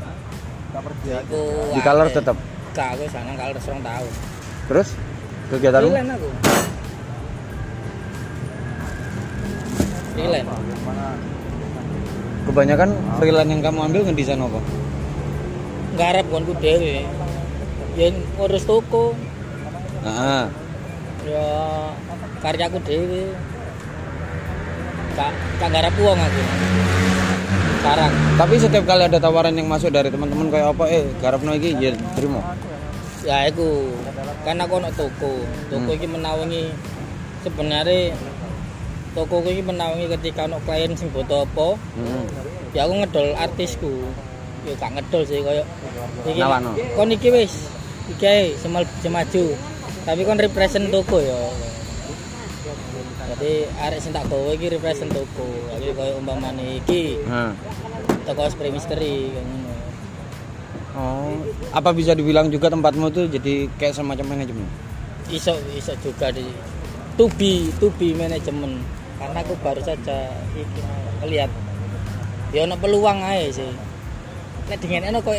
Aku 0.73 1.41
di 1.75 1.81
color 1.83 2.09
akeh. 2.09 2.17
tetap 2.23 2.37
gak 2.73 2.89
aku 2.97 3.05
sana 3.11 3.37
color 3.37 3.59
serong 3.61 3.83
tahun 3.85 4.13
terus? 4.71 4.89
Kegiatanmu 5.53 5.91
freelance 5.93 6.13
aku. 6.17 6.29
Freelance. 10.17 10.49
Kebanyakan 12.43 12.91
freelance 13.21 13.51
yang 13.53 13.61
kamu 13.61 13.79
ambil 13.91 14.01
ngedesain 14.09 14.41
apa? 14.41 14.61
Garap 16.01 16.27
konku 16.33 16.57
dewe. 16.57 17.05
Ya 18.01 18.09
ngurus 18.41 18.65
toko. 18.65 19.13
Nah, 20.01 20.49
ya 21.29 21.49
karyaku 22.41 22.79
dewe. 22.89 23.37
Gak 25.13 25.31
gak 25.61 25.69
garap 25.69 25.93
uang 26.01 26.17
aku 26.17 26.41
sekarang. 27.83 28.13
Tapi 28.39 28.55
setiap 28.63 28.85
kali 28.87 29.03
ada 29.11 29.19
tawaran 29.19 29.59
yang 29.59 29.67
masuk 29.67 29.91
dari 29.91 30.07
teman-teman 30.07 30.55
kayak 30.55 30.71
apa 30.71 30.85
eh 30.87 31.03
garap 31.19 31.43
iki 31.43 31.75
ya 31.83 31.91
terima. 32.15 32.39
Ya 33.27 33.51
aku 33.51 33.91
kan 34.47 34.57
aku 34.63 34.73
ono 34.79 34.91
toko. 34.95 35.43
Toko 35.67 35.91
Hmm. 35.91 35.99
iki 35.99 36.07
menawangi 36.07 36.71
sebenarnya 37.43 38.15
toko 39.19 39.43
iki 39.43 39.67
menawangi 39.67 40.07
ketika 40.15 40.47
ono 40.47 40.63
klien 40.63 40.95
sing 40.95 41.11
butuh 41.11 41.43
apa 41.43 41.75
Mm-mm. 41.99 42.25
ya 42.71 42.87
aku 42.87 43.03
ngedol 43.03 43.27
artisku. 43.35 43.93
Ya 44.63 44.79
gak 44.79 44.95
ngedol 44.95 45.23
sih 45.27 45.43
koyo. 45.43 45.67
Iki 46.23 46.41
kon 46.95 47.11
iki 47.11 47.29
wis 47.35 47.67
iki 48.15 48.25
ae 48.27 48.55
semal 48.63 48.87
maju 48.87 49.45
tapi 50.03 50.27
kon 50.27 50.39
represent 50.39 50.91
toko 50.91 51.19
ya 51.23 51.39
jadi 53.33 53.53
arek 53.89 53.99
sing 53.99 54.13
tak 54.13 54.29
gawe 54.29 54.53
iki 54.53 54.69
represent 54.69 55.09
toko 55.09 55.47
jadi 55.73 55.97
koyo 55.97 56.21
umpamane 56.21 56.79
iki 56.85 57.17
Nah. 57.25 57.57
toko 58.29 58.45
spray 58.53 58.69
misteri 58.69 59.33
kayak 59.33 59.45
ngono. 59.49 59.73
Oh 60.93 61.33
apa 61.73 61.91
bisa 61.97 62.13
dibilang 62.13 62.53
juga 62.53 62.69
tempatmu 62.69 63.09
tuh 63.09 63.25
jadi 63.27 63.65
kayak 63.81 63.97
semacam 63.97 64.37
manajemen? 64.37 64.69
Iso 65.33 65.57
iso 65.73 65.97
juga 66.05 66.29
di 66.29 66.45
to 67.17 67.25
be 67.41 67.73
to 67.81 67.89
be 67.97 68.13
manajemen. 68.13 68.85
Karena 69.17 69.39
aku 69.41 69.57
baru 69.65 69.81
saja 69.81 70.29
iki 70.53 70.83
lihat 71.25 71.49
ya 72.53 72.69
ono 72.69 72.77
peluang 72.77 73.25
aja 73.25 73.65
sih. 73.65 73.73
Nek 74.69 74.79
dengan 74.79 75.09
eno 75.09 75.19
kok 75.25 75.35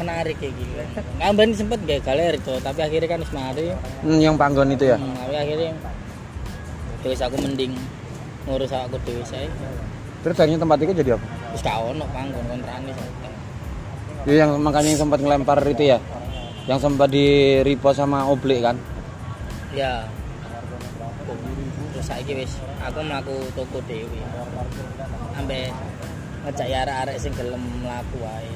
menarik 0.00 0.34
kayak 0.40 0.54
gitu 0.56 0.72
ngambil 1.18 1.54
sempet 1.54 1.78
gak 1.86 2.02
galeri 2.06 2.38
tuh 2.42 2.58
tapi 2.62 2.80
akhirnya 2.82 3.08
kan 3.12 3.20
wis 3.20 3.32
mari. 3.36 3.70
Hmm, 4.02 4.18
yang 4.18 4.34
panggon 4.40 4.72
itu 4.72 4.88
ya? 4.88 4.96
Hmm, 4.96 5.14
tapi 5.14 5.36
akhirnya 5.36 5.76
wis 7.06 7.22
aku 7.22 7.38
mending 7.38 7.78
ngurus 8.48 8.74
aku 8.74 8.98
dhewe 9.06 9.22
saya 9.22 9.46
terus 10.26 10.34
akhirnya 10.34 10.58
tempat 10.58 10.82
itu 10.82 10.92
jadi 10.98 11.10
apa? 11.14 11.26
Wis 11.54 11.62
gak 11.62 11.78
ono 11.78 12.04
panggon 12.10 12.44
kontrane 12.50 12.92
Ya, 14.26 14.44
yang 14.44 14.58
makanya 14.60 14.92
yang 14.92 15.00
sempat 15.06 15.22
ngelempar 15.22 15.62
itu 15.64 15.94
ya? 15.94 15.98
Yang 16.66 16.90
sempat 16.90 17.08
di 17.08 17.58
repost 17.64 18.02
sama 18.02 18.28
Oblek 18.28 18.60
kan? 18.60 18.76
Ya. 19.72 20.04
Terus 21.94 22.04
saiki 22.04 22.34
wis 22.34 22.58
aku 22.82 22.98
mlaku 23.06 23.36
toko 23.54 23.78
dhewe 23.86 24.20
ambek 25.38 25.70
ngejak 26.44 26.66
arek-arek 26.66 27.16
sing 27.16 27.32
gelem 27.38 27.62
mlaku 27.80 28.16
wae. 28.20 28.52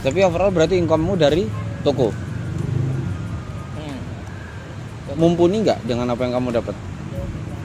Tapi 0.00 0.18
overall 0.24 0.52
berarti 0.54 0.80
income-mu 0.80 1.18
dari 1.18 1.44
toko. 1.80 2.08
Hmm. 3.74 3.98
Mumpuni 5.16 5.62
nggak 5.62 5.84
dengan 5.84 6.08
apa 6.08 6.20
yang 6.22 6.38
kamu 6.38 6.48
dapat? 6.54 6.74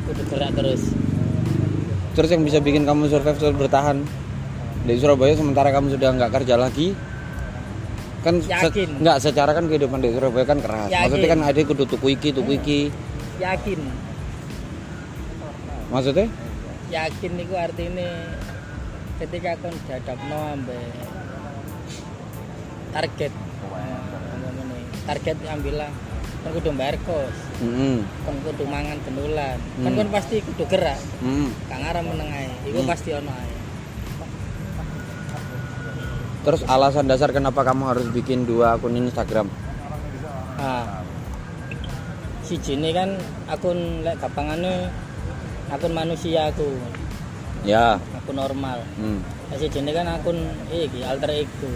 Kudu 0.05 0.23
gerak 0.29 0.51
terus. 0.53 0.81
Terus 2.15 2.29
yang 2.31 2.43
bisa 2.43 2.59
bikin 2.59 2.83
kamu 2.83 3.07
survive 3.07 3.35
terus 3.35 3.55
bertahan 3.55 3.99
di 4.85 4.93
Surabaya 4.95 5.33
sementara 5.33 5.69
kamu 5.69 5.97
sudah 5.97 6.09
nggak 6.13 6.31
kerja 6.31 6.55
lagi 6.55 6.93
kan 8.21 8.37
se- 8.37 8.49
Yakin. 8.49 9.01
nggak 9.01 9.17
secara 9.17 9.53
kan 9.53 9.65
kehidupan 9.65 9.97
di 9.97 10.13
Surabaya 10.13 10.45
kan 10.45 10.57
keras 10.57 10.89
Yakin. 10.89 11.01
maksudnya 11.03 11.29
kan 11.29 11.41
ada 11.41 11.57
kudu 11.59 11.83
tuku 11.85 12.07
iki 12.13 12.29
tuku 12.29 12.51
iki 12.53 12.79
Yakin. 13.37 13.81
maksudnya 15.89 16.29
Yakin 16.89 17.31
niku 17.33 17.57
artinya 17.57 18.09
ketika 19.17 19.57
kon 19.57 19.73
dadapno 19.85 20.37
ambek 20.53 20.85
target. 22.93 23.33
Target 25.05 25.37
ambillah 25.45 25.91
kon 26.41 26.53
kudu 26.53 26.69
bayar 26.73 26.97
kos, 27.01 27.33
Mm-mm. 27.57 28.05
kon 28.21 28.37
kudu 28.41 28.65
mangan 28.65 28.97
benulan. 29.01 29.57
Kan 29.81 29.91
Hmm. 29.91 29.97
kon 29.97 30.09
pasti 30.09 30.37
kudu 30.39 30.65
gerak. 30.65 30.97
Mm. 31.19 31.49
Kang 31.65 31.81
arah 31.81 32.01
meneng 32.01 32.29
ae. 32.29 32.49
Iku 32.65 32.81
Hmm. 32.81 32.89
pasti 32.89 33.09
ono 33.11 33.31
ae. 33.31 33.53
terus 36.45 36.61
alasan 36.63 37.09
dasar 37.09 37.33
kenapa 37.33 37.65
kamu 37.65 37.89
harus 37.89 38.05
bikin 38.13 38.45
dua 38.45 38.77
akun 38.77 38.93
Instagram 38.95 39.49
Nah, 40.55 41.01
si 42.41 42.55
Jini 42.55 42.89
kan 42.89 43.17
akun 43.45 43.75
lek 44.01 44.15
gampangane 44.17 44.93
akun 45.67 45.89
manusia 45.91 46.47
aku, 46.47 46.69
ya 47.61 47.97
akun 48.15 48.37
normal. 48.37 48.85
mm. 48.95 49.19
Lah 49.49 49.57
si 49.57 49.67
Jini 49.67 49.89
kan 49.89 50.05
akun 50.07 50.37
iki 50.69 51.01
alter 51.01 51.33
ego. 51.35 51.69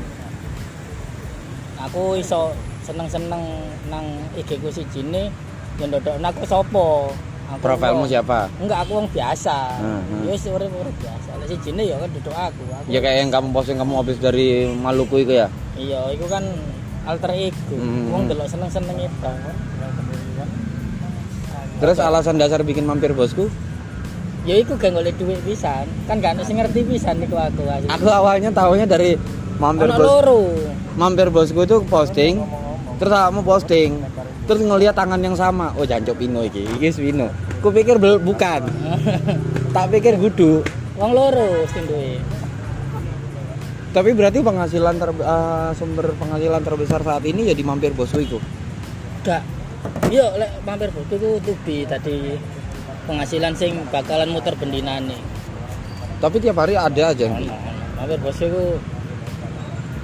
Aku 1.81 2.13
iso 2.15 2.53
seneng-seneng 2.89 3.43
nang 3.87 4.05
IG 4.33 4.57
ku 4.57 4.67
si 4.67 4.81
Jini 4.89 5.29
yang 5.77 5.89
dodok 5.89 6.17
aku 6.19 6.43
sopo. 6.43 7.13
Aku 7.49 7.65
profilmu 7.65 8.05
wong- 8.05 8.09
siapa 8.09 8.45
Enggak, 8.57 8.85
aku 8.85 8.91
wong 8.95 9.07
biasa. 9.09 9.57
Hmm, 9.77 10.01
hmm. 10.03 10.21
Ya 10.21 10.31
wis 10.33 10.45
urip-urip 10.45 10.95
biasa. 10.97 11.29
Lah 11.33 11.45
si 11.45 11.57
Jini 11.59 11.83
ya 11.85 11.97
kan 11.97 12.09
duduk 12.09 12.29
aku. 12.31 12.61
aku 12.61 12.87
ya 12.87 12.99
kayak 12.99 13.17
yang 13.19 13.29
kamu 13.29 13.47
posting 13.49 13.77
kamu 13.77 13.93
habis 13.95 14.17
dari 14.17 14.47
Maluku 14.67 15.15
itu 15.19 15.33
ya 15.35 15.47
Iya, 15.73 16.11
itu 16.11 16.25
kan 16.25 16.43
alter 17.05 17.31
ego. 17.31 17.73
Hmm. 17.73 18.09
Wong 18.09 18.23
delok 18.25 18.45
seneng-seneng 18.45 18.97
itu. 18.99 19.31
terus 21.79 21.95
alasan 21.95 22.35
dasar 22.35 22.59
bikin 22.59 22.83
mampir 22.83 23.15
bosku 23.15 23.47
ya 24.43 24.59
iku 24.59 24.75
gak 24.75 24.91
golek 24.91 25.15
duit 25.15 25.39
pisan 25.47 25.87
kan 26.05 26.19
gak 26.19 26.35
sing 26.43 26.59
ngerti 26.59 26.83
pisan 26.83 27.23
niku 27.23 27.39
aku 27.39 27.63
aku 27.87 28.07
awalnya 28.09 28.51
tahunya 28.51 28.83
dari 28.83 29.15
mampir 29.55 29.87
Ono 29.87 29.95
bos 29.95 30.03
loro 30.03 30.39
mampir 30.95 31.31
bosku 31.31 31.63
itu 31.63 31.79
posting 31.87 32.43
terus 32.99 33.11
kamu 33.15 33.41
posting. 33.41 33.91
Terus 34.45 34.61
ngelihat 34.61 34.93
tangan 34.93 35.21
yang 35.23 35.33
sama. 35.33 35.71
Oh 35.79 35.87
jancok 35.87 36.19
Pino 36.19 36.43
iki. 36.43 36.67
Iki 36.67 36.99
Pino. 36.99 37.31
Ku 37.63 37.71
pikir 37.71 37.97
bukan. 37.99 38.61
Tak 39.69 39.93
pikir 39.93 40.17
gudu. 40.17 40.65
Wong 40.97 41.13
loro 41.13 41.63
sing 41.69 41.85
duwe. 41.85 42.17
Tapi 43.93 44.17
berarti 44.17 44.41
penghasilan 44.41 44.97
ter, 44.97 45.09
eh, 45.13 45.69
sumber 45.77 46.09
penghasilan 46.17 46.61
terbesar 46.65 47.05
saat 47.05 47.21
ini 47.21 47.49
ya 47.49 47.53
di 47.53 47.61
mampir 47.61 47.93
bosku 47.93 48.21
itu 48.21 48.41
gak 49.25 49.41
yo 50.09 50.25
lek 50.41 50.61
mampir 50.65 50.89
bosku 50.89 51.21
ku 51.21 51.29
tubi 51.45 51.85
tadi. 51.85 52.33
Penghasilan 53.05 53.53
sing 53.53 53.77
bakalan 53.93 54.33
muter 54.33 54.57
bendinane. 54.57 55.17
Tapi 56.17 56.41
tiap 56.41 56.57
hari 56.57 56.73
ada 56.73 57.13
aja. 57.13 57.25
Yang 57.29 57.53
mampir 57.93 58.17
bosku 58.25 58.45
ku 58.49 58.65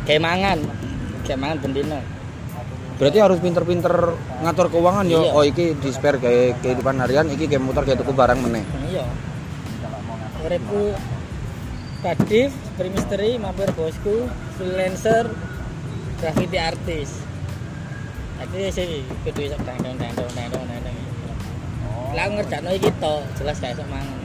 kayak 0.06 0.22
mangan 0.22 0.62
kayak 1.26 1.42
mangan 1.42 1.58
bendina 1.58 2.00
berarti 2.96 3.20
harus 3.20 3.40
pinter-pinter 3.44 4.16
ngatur 4.44 4.72
keuangan 4.72 5.06
yo. 5.08 5.28
Iya. 5.28 5.32
oh 5.36 5.44
iki 5.44 5.76
di 5.76 5.90
spare 5.92 6.18
kayak 6.20 6.64
kehidupan 6.64 6.96
harian 7.04 7.28
iki 7.28 7.52
kayak 7.52 7.64
muter 7.64 7.84
kayak 7.84 8.00
tuku 8.00 8.16
barang 8.16 8.40
meneh. 8.40 8.64
Iya. 8.88 9.06
Uripku 10.48 10.96
kadif 12.06 12.54
misteri 12.80 13.42
mampir 13.42 13.72
bosku 13.76 14.30
freelancer 14.56 15.28
graffiti 16.24 16.58
artis. 16.60 17.10
Tapi 18.36 18.72
sih 18.72 19.04
kudu 19.24 19.42
iso 19.48 19.58
dang 19.64 19.80
dang 19.80 19.96
dang 19.96 20.12
dang 20.16 20.30
dang 20.36 20.50
dang 20.52 20.82
dang 20.84 20.96
lah 22.16 22.32
ngerjakno 22.32 22.72
iki 22.72 22.90
tok 23.04 23.28
jelas 23.36 23.60
gak 23.60 23.76
iso 23.76 23.84
mangan. 23.92 24.20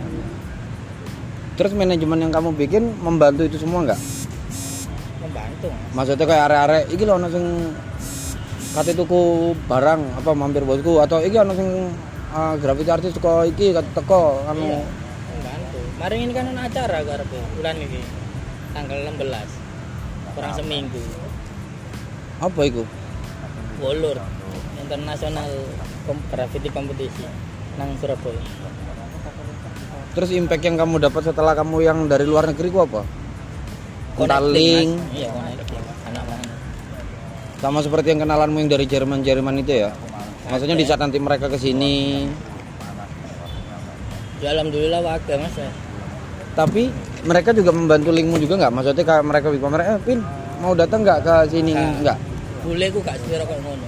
Terus 1.59 1.75
manajemen 1.75 2.23
yang 2.23 2.33
kamu 2.33 2.55
bikin 2.55 2.95
membantu 3.03 3.45
itu 3.45 3.59
semua 3.59 3.83
nggak? 3.83 4.01
Membantu 5.21 5.69
maksudnya 5.93 6.25
kayak 6.25 6.45
arek-arek 6.49 6.83
iki 6.95 7.03
lho 7.03 7.19
ono 7.19 7.29
sing 7.29 7.45
kate 8.71 8.95
tuku 8.95 9.53
barang 9.67 10.23
apa 10.23 10.31
mampir 10.31 10.63
bosku 10.63 11.03
atau 11.03 11.19
iki 11.19 11.35
ono 11.43 11.53
sing 11.59 11.91
uh, 12.31 12.55
artis 12.95 13.15
teko 13.19 13.43
iki 13.43 13.75
teko 13.75 14.47
anu. 14.47 14.63
Iya 14.63 14.81
membantu 15.31 15.79
mari 15.99 16.17
ini 16.23 16.33
kan 16.35 16.47
ada 16.55 16.63
acara 16.67 16.99
karepe 17.03 17.39
bulan 17.59 17.77
ini 17.79 18.01
tanggal 18.71 18.99
16 19.11 20.35
kurang 20.39 20.53
seminggu. 20.55 21.03
Apa 22.39 22.61
iku? 22.65 22.83
Wolur 23.83 24.17
internasional 24.79 25.51
graffiti 26.31 26.71
kompetisi 26.71 27.27
nang 27.75 27.95
Surabaya. 27.99 28.43
Terus 30.11 30.31
impact 30.35 30.63
yang 30.67 30.79
kamu 30.79 30.99
dapat 30.99 31.23
setelah 31.31 31.55
kamu 31.55 31.77
yang 31.87 31.99
dari 32.11 32.27
luar 32.27 32.51
negeri 32.51 32.69
ku 32.71 32.83
apa? 32.83 33.03
Connecting, 34.19 34.99
Mas. 34.99 35.15
iya 35.15 35.29
connecting 35.31 35.90
sama 37.61 37.85
seperti 37.85 38.17
yang 38.17 38.25
kenalanmu 38.25 38.57
yang 38.65 38.71
dari 38.73 38.89
Jerman 38.89 39.21
Jerman 39.21 39.61
itu 39.61 39.85
ya? 39.85 39.93
Maksudnya 40.49 40.77
di 40.81 40.85
saat 40.89 40.99
nanti 41.05 41.21
mereka 41.21 41.47
ke 41.47 41.61
sini. 41.61 42.25
Ya 44.41 44.57
alhamdulillah 44.57 45.05
warga 45.05 45.37
mas 45.37 45.55
ya. 45.55 45.69
Tapi 46.57 46.89
mereka 47.29 47.53
juga 47.53 47.71
membantu 47.71 48.11
linkmu 48.11 48.41
juga 48.41 48.65
nggak? 48.65 48.73
Maksudnya 48.73 49.05
kayak 49.05 49.25
mereka 49.29 49.47
bikin 49.53 49.69
mereka 49.69 49.89
eh, 49.95 50.01
pin 50.01 50.19
mau 50.65 50.73
datang 50.73 51.05
nggak 51.05 51.21
ke 51.21 51.35
sini? 51.53 51.77
Nggak. 51.77 52.01
nggak. 52.01 52.19
Bule 52.65 52.87
ku 52.93 52.99
gak 53.05 53.17
sepiro 53.21 53.45
kok 53.45 53.59
ngono. 53.61 53.87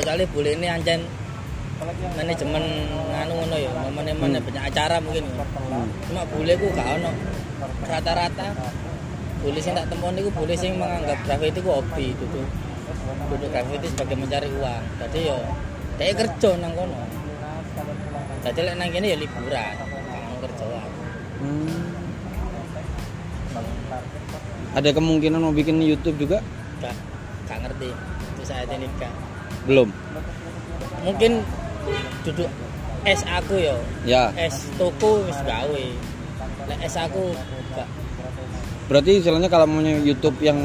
Kecuali 0.00 0.24
bule 0.32 0.50
ini 0.56 0.66
ancen 0.72 1.00
manajemen 2.16 2.64
nganu 3.12 3.32
ngono 3.36 3.56
ya 3.60 3.70
mana 3.92 4.12
mana 4.16 4.38
banyak 4.40 4.62
acara 4.64 4.96
mungkin. 5.04 5.28
Hmm. 5.28 5.88
cuma 6.08 6.24
bule 6.32 6.52
ku 6.56 6.66
gak 6.72 6.88
ono. 6.96 7.12
Rata-rata 7.84 8.46
bule 9.46 9.62
sing 9.62 9.78
tak 9.78 9.86
temoni 9.86 10.26
ku 10.26 10.30
bule 10.34 10.58
sing 10.58 10.74
menganggap 10.74 11.22
graffiti 11.22 11.62
ku 11.62 11.70
hobi 11.78 12.10
itu 12.10 12.24
tuh. 12.34 12.46
Duduk 13.30 13.46
graffiti 13.54 13.86
sebagai 13.94 14.18
mencari 14.18 14.50
uang. 14.50 14.82
Jadi 15.06 15.18
yo 15.22 15.38
dia 16.02 16.10
kerja 16.18 16.50
nang 16.58 16.74
kono. 16.74 16.98
Jadi 18.42 18.58
lek 18.66 18.74
nang 18.74 18.90
kene 18.90 19.06
ya 19.14 19.16
liburan 19.22 19.74
mau 19.86 20.36
kerja. 20.42 20.66
Hmm. 21.36 21.94
ada 24.76 24.92
kemungkinan 24.92 25.40
mau 25.40 25.54
bikin 25.54 25.80
YouTube 25.80 26.20
juga? 26.20 26.42
Gak 26.82 26.92
gak 27.46 27.58
ngerti. 27.64 27.94
Itu 28.34 28.42
saat 28.42 28.66
ini 28.74 28.90
gak 28.98 29.14
belum. 29.70 29.88
Mungkin 31.06 31.46
duduk 32.26 32.50
es 33.06 33.22
aku 33.30 33.62
yo 33.62 33.78
ya. 34.02 34.34
Es 34.34 34.66
toko 34.74 35.22
wis 35.22 35.38
gawe. 35.46 35.86
Lek 36.66 36.80
es 36.82 36.98
aku 36.98 37.30
berarti 38.86 39.18
istilahnya 39.18 39.50
kalau 39.50 39.66
mau 39.66 39.82
YouTube 39.82 40.38
yang 40.42 40.58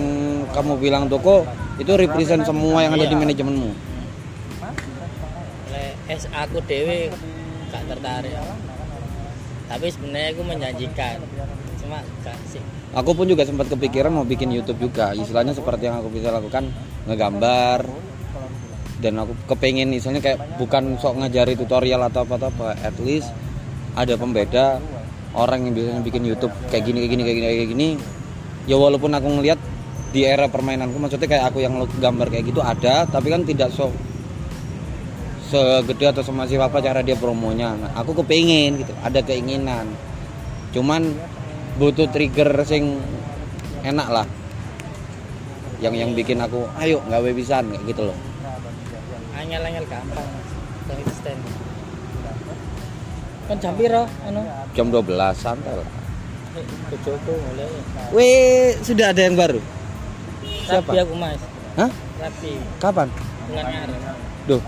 kamu 0.54 0.78
bilang 0.78 1.10
toko 1.10 1.46
itu 1.82 1.92
represent 1.98 2.46
semua 2.46 2.86
yang 2.86 2.94
ada 2.94 3.06
di 3.10 3.16
Iya. 3.18 3.22
manajemenmu. 3.26 3.72
Es 6.12 6.28
aku 6.28 6.60
dewe 6.68 7.08
gak 7.72 7.84
tertarik. 7.88 8.36
Tapi 9.72 9.88
sebenarnya 9.88 10.36
aku 10.36 10.42
menjanjikan. 10.44 11.18
Cuma 11.80 12.04
gak 12.22 12.36
sih. 12.52 12.60
Aku 12.92 13.16
pun 13.16 13.24
juga 13.24 13.48
sempat 13.48 13.72
kepikiran 13.72 14.12
mau 14.12 14.28
bikin 14.28 14.52
YouTube 14.52 14.92
juga. 14.92 15.16
Istilahnya 15.16 15.56
seperti 15.56 15.88
yang 15.88 16.04
aku 16.04 16.12
bisa 16.12 16.28
lakukan 16.36 16.68
ngegambar. 17.08 17.88
Dan 19.00 19.24
aku 19.24 19.34
kepengen 19.56 19.90
misalnya 19.90 20.20
kayak 20.20 20.60
bukan 20.60 21.00
sok 21.00 21.24
ngajari 21.24 21.56
tutorial 21.56 22.06
atau 22.06 22.28
apa 22.28 22.38
apa 22.38 22.68
at 22.84 22.94
least 23.02 23.32
ada 23.96 24.14
pembeda 24.20 24.78
orang 25.36 25.68
yang 25.68 25.74
biasanya 25.78 26.02
bikin 26.04 26.24
YouTube 26.28 26.54
kayak 26.68 26.84
gini 26.84 26.98
kayak 27.04 27.12
gini 27.12 27.22
kayak 27.24 27.38
gini 27.38 27.48
kayak 27.48 27.70
gini. 27.72 27.90
Ya 28.70 28.76
walaupun 28.78 29.12
aku 29.16 29.28
ngelihat 29.40 29.60
di 30.12 30.28
era 30.28 30.52
permainanku 30.52 31.00
maksudnya 31.00 31.28
kayak 31.28 31.46
aku 31.52 31.64
yang 31.64 31.80
gambar 31.88 32.28
kayak 32.28 32.52
gitu 32.52 32.60
ada 32.60 33.08
tapi 33.08 33.32
kan 33.32 33.48
tidak 33.48 33.72
so 33.72 33.88
segede 35.52 36.08
atau 36.08 36.24
semasif 36.24 36.60
apa 36.60 36.80
cara 36.80 37.04
dia 37.04 37.20
promonya. 37.20 37.76
Nah, 37.76 37.92
aku 37.96 38.24
kepengen 38.24 38.84
gitu 38.84 38.94
ada 39.04 39.20
keinginan. 39.20 39.92
Cuman 40.72 41.12
butuh 41.76 42.08
trigger 42.08 42.64
sing 42.64 43.00
enak 43.84 44.08
lah. 44.08 44.28
Yang 45.84 45.96
yang 46.00 46.12
bikin 46.16 46.40
aku 46.40 46.64
ayo 46.80 47.04
nggak 47.04 47.36
pisan 47.36 47.68
kayak 47.72 47.84
gitu 47.84 48.02
loh. 48.08 48.18
Angel-angel 49.36 49.86
gampang 49.92 50.30
konsisten 50.88 51.38
Kan 53.52 53.60
jam 53.60 53.76
piro 53.76 54.08
anu? 54.24 54.48
Jam 54.72 54.88
12 54.88 55.12
santai 55.36 55.76
lah. 55.76 55.84
Weh, 58.16 58.80
sudah 58.80 59.12
ada 59.12 59.28
yang 59.28 59.36
baru. 59.36 59.60
Siapa? 60.64 60.88
Rapi 60.88 61.04
aku 61.04 61.16
Mas. 61.20 61.44
Hah? 61.76 61.92
Rapi. 61.92 62.52
Kapan? 62.80 63.12
Bulan 63.52 63.66
ngarep. 63.68 64.00
Duh, 64.48 64.62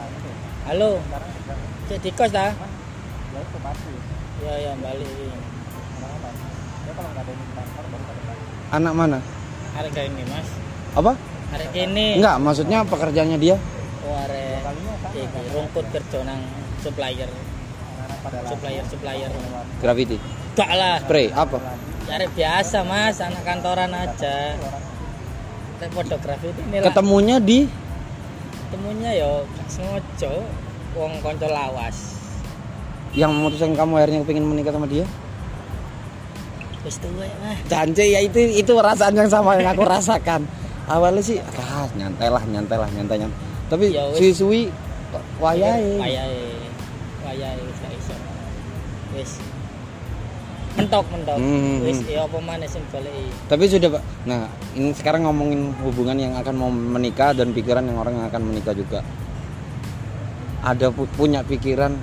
Halo. 0.67 0.99
Cek 1.87 2.03
di 2.03 2.11
kos 2.11 2.27
ta? 2.27 2.51
Ya. 4.43 4.53
Ya 4.59 4.75
balik 4.75 5.07
anak 8.75 8.93
mana? 8.99 9.19
Kayak 9.95 10.11
ini 10.11 10.23
Mas. 10.27 10.47
Apa? 10.99 11.15
Arek 11.55 11.71
ini. 11.71 12.19
Enggak, 12.19 12.35
maksudnya 12.43 12.83
pekerjaannya 12.83 13.39
dia. 13.39 13.55
Oh 14.03 14.19
iki 15.15 15.39
rumput 15.55 15.87
kerja 15.87 16.19
nang 16.27 16.43
supplier. 16.83 17.31
Supplier 18.23 18.83
supplier. 18.87 19.29
Graffiti. 19.83 20.17
Gak 20.55 20.71
lah. 20.71 21.03
Spray 21.03 21.27
apa? 21.33 21.57
Arek 22.07 22.31
biasa 22.35 22.83
Mas, 22.85 23.19
anak 23.19 23.43
kantoran 23.43 23.91
aja. 23.91 24.55
Fotografi 25.91 26.47
ini. 26.55 26.79
Ketemunya 26.79 27.37
di 27.43 27.67
Ketemunya 28.71 29.11
yo 29.19 29.43
gak 29.53 29.67
sengaja 29.69 30.31
wong 30.95 31.19
kanca 31.19 31.47
lawas. 31.51 32.17
yang 33.13 33.29
memutuskan 33.29 33.77
kamu 33.77 34.01
akhirnya 34.01 34.25
pengen 34.25 34.41
menikah 34.49 34.73
sama 34.73 34.89
dia? 34.89 35.05
Wis 36.81 36.97
tuwa 36.97 37.21
ya, 37.21 37.85
ya 37.85 38.19
itu 38.25 38.39
itu 38.57 38.71
perasaan 38.73 39.13
yang 39.13 39.29
sama 39.29 39.53
yang 39.61 39.69
aku 39.69 39.85
rasakan. 39.85 40.49
Awalnya 40.89 41.21
sih 41.21 41.37
ah 41.37 41.85
nyantai 41.93 42.27
lah, 42.27 42.41
nyantai 42.49 42.77
lah, 42.81 42.89
nyantai 42.89 43.21
nyantai. 43.21 43.39
Tapi 43.69 43.85
Ya 43.93 44.09
wis. 44.09 44.17
suwi-suwi 44.17 44.61
wayahe. 45.37 46.01
Wayahe. 46.01 46.62
Wayahe 47.33 47.61
wis 47.65 47.77
gak 47.81 47.93
iso. 47.97 48.15
Wis 49.11 49.31
mentok 50.73 51.05
mentok. 51.09 51.37
Hmm, 51.37 51.81
Wis 51.81 52.01
ya 52.03 52.25
apa 52.25 52.37
maneh 52.39 52.65
sing 52.65 52.81
goleki. 52.89 53.29
Tapi 53.45 53.63
sudah 53.65 53.89
Pak. 53.89 54.03
Nah, 54.25 54.45
ini 54.73 54.89
sekarang 54.91 55.21
ngomongin 55.23 55.73
hubungan 55.81 56.13
yang 56.15 56.33
akan 56.35 56.53
mau 56.53 56.69
menikah 56.69 57.29
dan 57.31 57.49
pikiran 57.49 57.81
yang 57.83 57.97
orang 57.97 58.13
yang 58.15 58.25
akan 58.25 58.41
menikah 58.43 58.73
juga. 58.73 59.01
Ada 60.61 60.89
pu- 60.89 61.09
punya 61.11 61.41
pikiran 61.41 61.93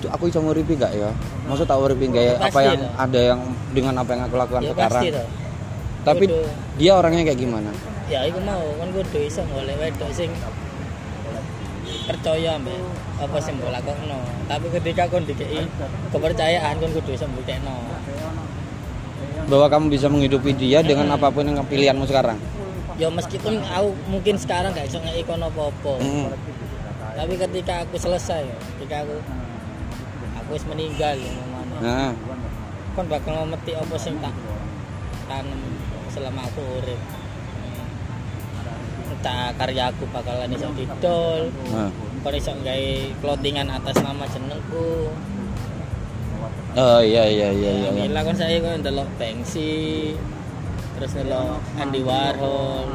"Cuk, 0.00 0.10
aku 0.10 0.22
bisa 0.26 0.40
nguripi 0.40 0.74
gak 0.74 0.92
ya? 0.92 1.12
Maksud 1.44 1.64
tak 1.64 1.76
nguripi 1.76 2.08
gak 2.08 2.24
ya? 2.26 2.34
Apa 2.38 2.48
Pasti 2.50 2.64
yang 2.66 2.80
lah. 2.80 2.92
ada 2.98 3.20
yang 3.22 3.40
dengan 3.70 3.94
apa 3.96 4.10
yang 4.10 4.22
aku 4.24 4.36
lakukan 4.38 4.62
Ya 4.62 4.70
sekarang? 4.70 4.92
pasti 4.96 5.08
toh. 5.12 5.26
Tapi 6.00 6.24
Kudu. 6.24 6.40
dia 6.76 6.92
orangnya 6.94 7.22
kayak 7.22 7.36
gimana? 7.38 7.70
ya 8.08 8.26
iku 8.26 8.42
mau 8.42 8.58
kan 8.74 8.90
kudu 8.90 9.22
iso 9.22 9.38
golek 9.46 9.78
wedok 9.78 10.10
sing 10.10 10.34
percaya 12.10 12.58
mbak. 12.58 12.80
Apa 13.20 13.36
sing 13.38 13.54
mbok 13.60 13.70
lakokno 13.70 14.18
tapi 14.48 14.66
ketika 14.72 15.06
kon 15.06 15.22
dikei 15.22 15.62
kepercayaan 16.10 16.74
kon 16.80 16.90
kudu 16.90 17.14
iso 17.14 17.28
mbuktekno 17.28 17.76
Bahwa 19.46 19.66
kamu 19.66 19.90
bisa 19.90 20.06
menghidupi 20.06 20.54
dia 20.54 20.78
dengan 20.80 21.10
apa 21.10 21.26
pun 21.30 21.42
yang 21.42 21.62
pilihanmu 21.62 22.06
sekarang. 22.06 22.38
ya 22.96 23.08
meskipun 23.08 23.64
aku 23.64 23.96
mungkin 24.12 24.36
sekarang 24.36 24.76
gak 24.76 24.84
iso 24.84 25.00
ngeki 25.00 25.24
kono 25.24 25.48
apa-apa. 25.48 25.94
Hmm. 26.04 26.28
tapi 27.16 27.32
ketika 27.36 27.80
aku 27.80 27.96
selesai 27.96 28.44
ketika 28.76 29.04
aku 29.04 29.16
aku 30.36 30.50
wis 30.52 30.64
meninggal 30.68 31.16
ya 31.16 31.32
Nah, 31.80 32.12
kon 32.92 33.08
bakal 33.08 33.40
memetik 33.40 33.72
apa 33.72 33.96
sing 33.96 34.20
tak 34.20 34.36
tanam 35.24 35.60
selama 36.12 36.44
aku 36.44 36.60
urip 36.76 37.00
entah 39.20 39.52
karya 39.52 39.92
aku 39.92 40.08
bakalan 40.08 40.48
iso 40.56 40.72
didol 40.72 41.52
nah. 41.76 41.92
kon 42.24 42.32
iso 42.32 42.56
gawe 42.56 42.88
clothingan 43.20 43.68
atas 43.68 44.00
nama 44.00 44.24
jenengku 44.24 45.12
Oh 46.70 47.02
iya 47.02 47.26
iya 47.26 47.50
iya 47.50 47.50
iya. 47.52 47.70
iya. 47.76 47.88
Alhamdulillah 47.90 48.22
kan 48.30 48.36
saya 48.38 48.56
kan 48.64 48.78
ndelok 48.80 49.10
Banksy 49.20 50.14
terus 50.96 51.10
ndelok 51.18 51.60
Andy 51.76 52.00
Warhol 52.00 52.86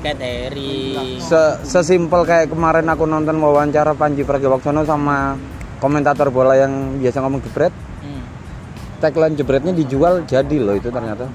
Cat 0.00 0.22
Harry 0.22 1.18
Se 1.20 1.60
sesimpel 1.66 2.22
kayak 2.24 2.54
kemarin 2.54 2.88
aku 2.88 3.04
nonton 3.04 3.36
wawancara 3.42 3.92
Panji 3.98 4.24
Pragiwaksono 4.24 4.86
sama 4.86 5.36
komentator 5.82 6.30
bola 6.32 6.56
yang 6.56 6.96
biasa 7.02 7.20
ngomong 7.20 7.42
jebret. 7.44 7.74
hmm. 7.74 8.22
Tagline 9.02 9.36
jebretnya 9.36 9.74
dijual 9.76 10.22
jadi 10.24 10.56
loh 10.62 10.78
itu 10.78 10.88
ternyata. 10.88 11.26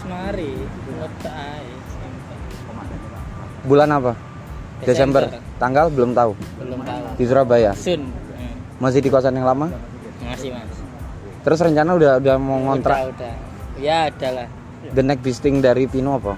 Semari 0.00 0.56
Wota 0.96 1.30
ae 1.30 1.75
Bulan 3.66 3.90
apa? 3.90 4.12
Desember. 4.86 5.26
Desember. 5.26 5.42
Tanggal 5.58 5.86
belum 5.90 6.14
tahu. 6.14 6.32
belum 6.62 6.80
tahu 6.86 7.02
Di 7.18 7.24
Surabaya. 7.26 7.72
Sun. 7.74 8.02
Masih 8.78 9.00
di 9.02 9.08
kosan 9.08 9.34
yang 9.34 9.48
lama. 9.48 9.72
masih 10.22 10.52
mas 10.52 10.68
Terus 11.42 11.58
rencana 11.62 11.94
udah 11.94 12.12
udah 12.18 12.34
mau 12.36 12.58
ngontrak. 12.60 12.98
udah, 12.98 13.10
udah. 13.14 13.34
ya 13.78 14.10
ada 14.10 14.28
lah 14.34 14.48
The 14.90 15.02
next 15.02 15.22
big 15.22 15.36
thing 15.38 15.56
dari 15.62 15.86
Pino 15.86 16.18
apa? 16.18 16.34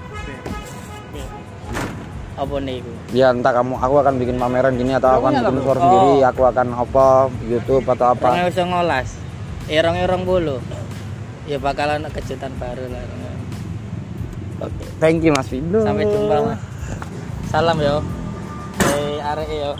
apa 2.39 2.55
nih 2.63 2.79
Ya 3.11 3.35
entah 3.35 3.51
kamu, 3.51 3.75
aku 3.83 3.95
akan 3.99 4.15
bikin 4.23 4.37
pameran 4.39 4.79
gini 4.79 4.95
atau 4.95 5.19
aku 5.19 5.27
akan 5.27 5.43
bikin 5.43 5.59
store 5.59 5.81
sendiri, 5.83 6.15
aku 6.23 6.43
akan 6.47 6.67
apa 6.71 7.05
YouTube 7.43 7.83
atau 7.91 8.07
apa. 8.15 8.27
Rong 8.31 8.39
ewu 8.47 8.63
ngolas 8.71 9.09
Erong 9.67 9.97
erong 9.99 10.23
bulu 10.23 10.57
Ya 11.51 11.59
bakalan 11.59 12.07
kejutan 12.15 12.55
baru 12.63 12.87
lah 12.93 13.03
Thank 15.03 15.27
you 15.27 15.35
Mas 15.35 15.51
Pino. 15.51 15.83
Sampai 15.83 16.07
jumpa 16.07 16.37
mas 16.55 16.61
Salam 17.49 17.81
yo. 17.81 18.05
Eh 18.93 19.25
arek 19.25 19.49
yo 19.49 19.73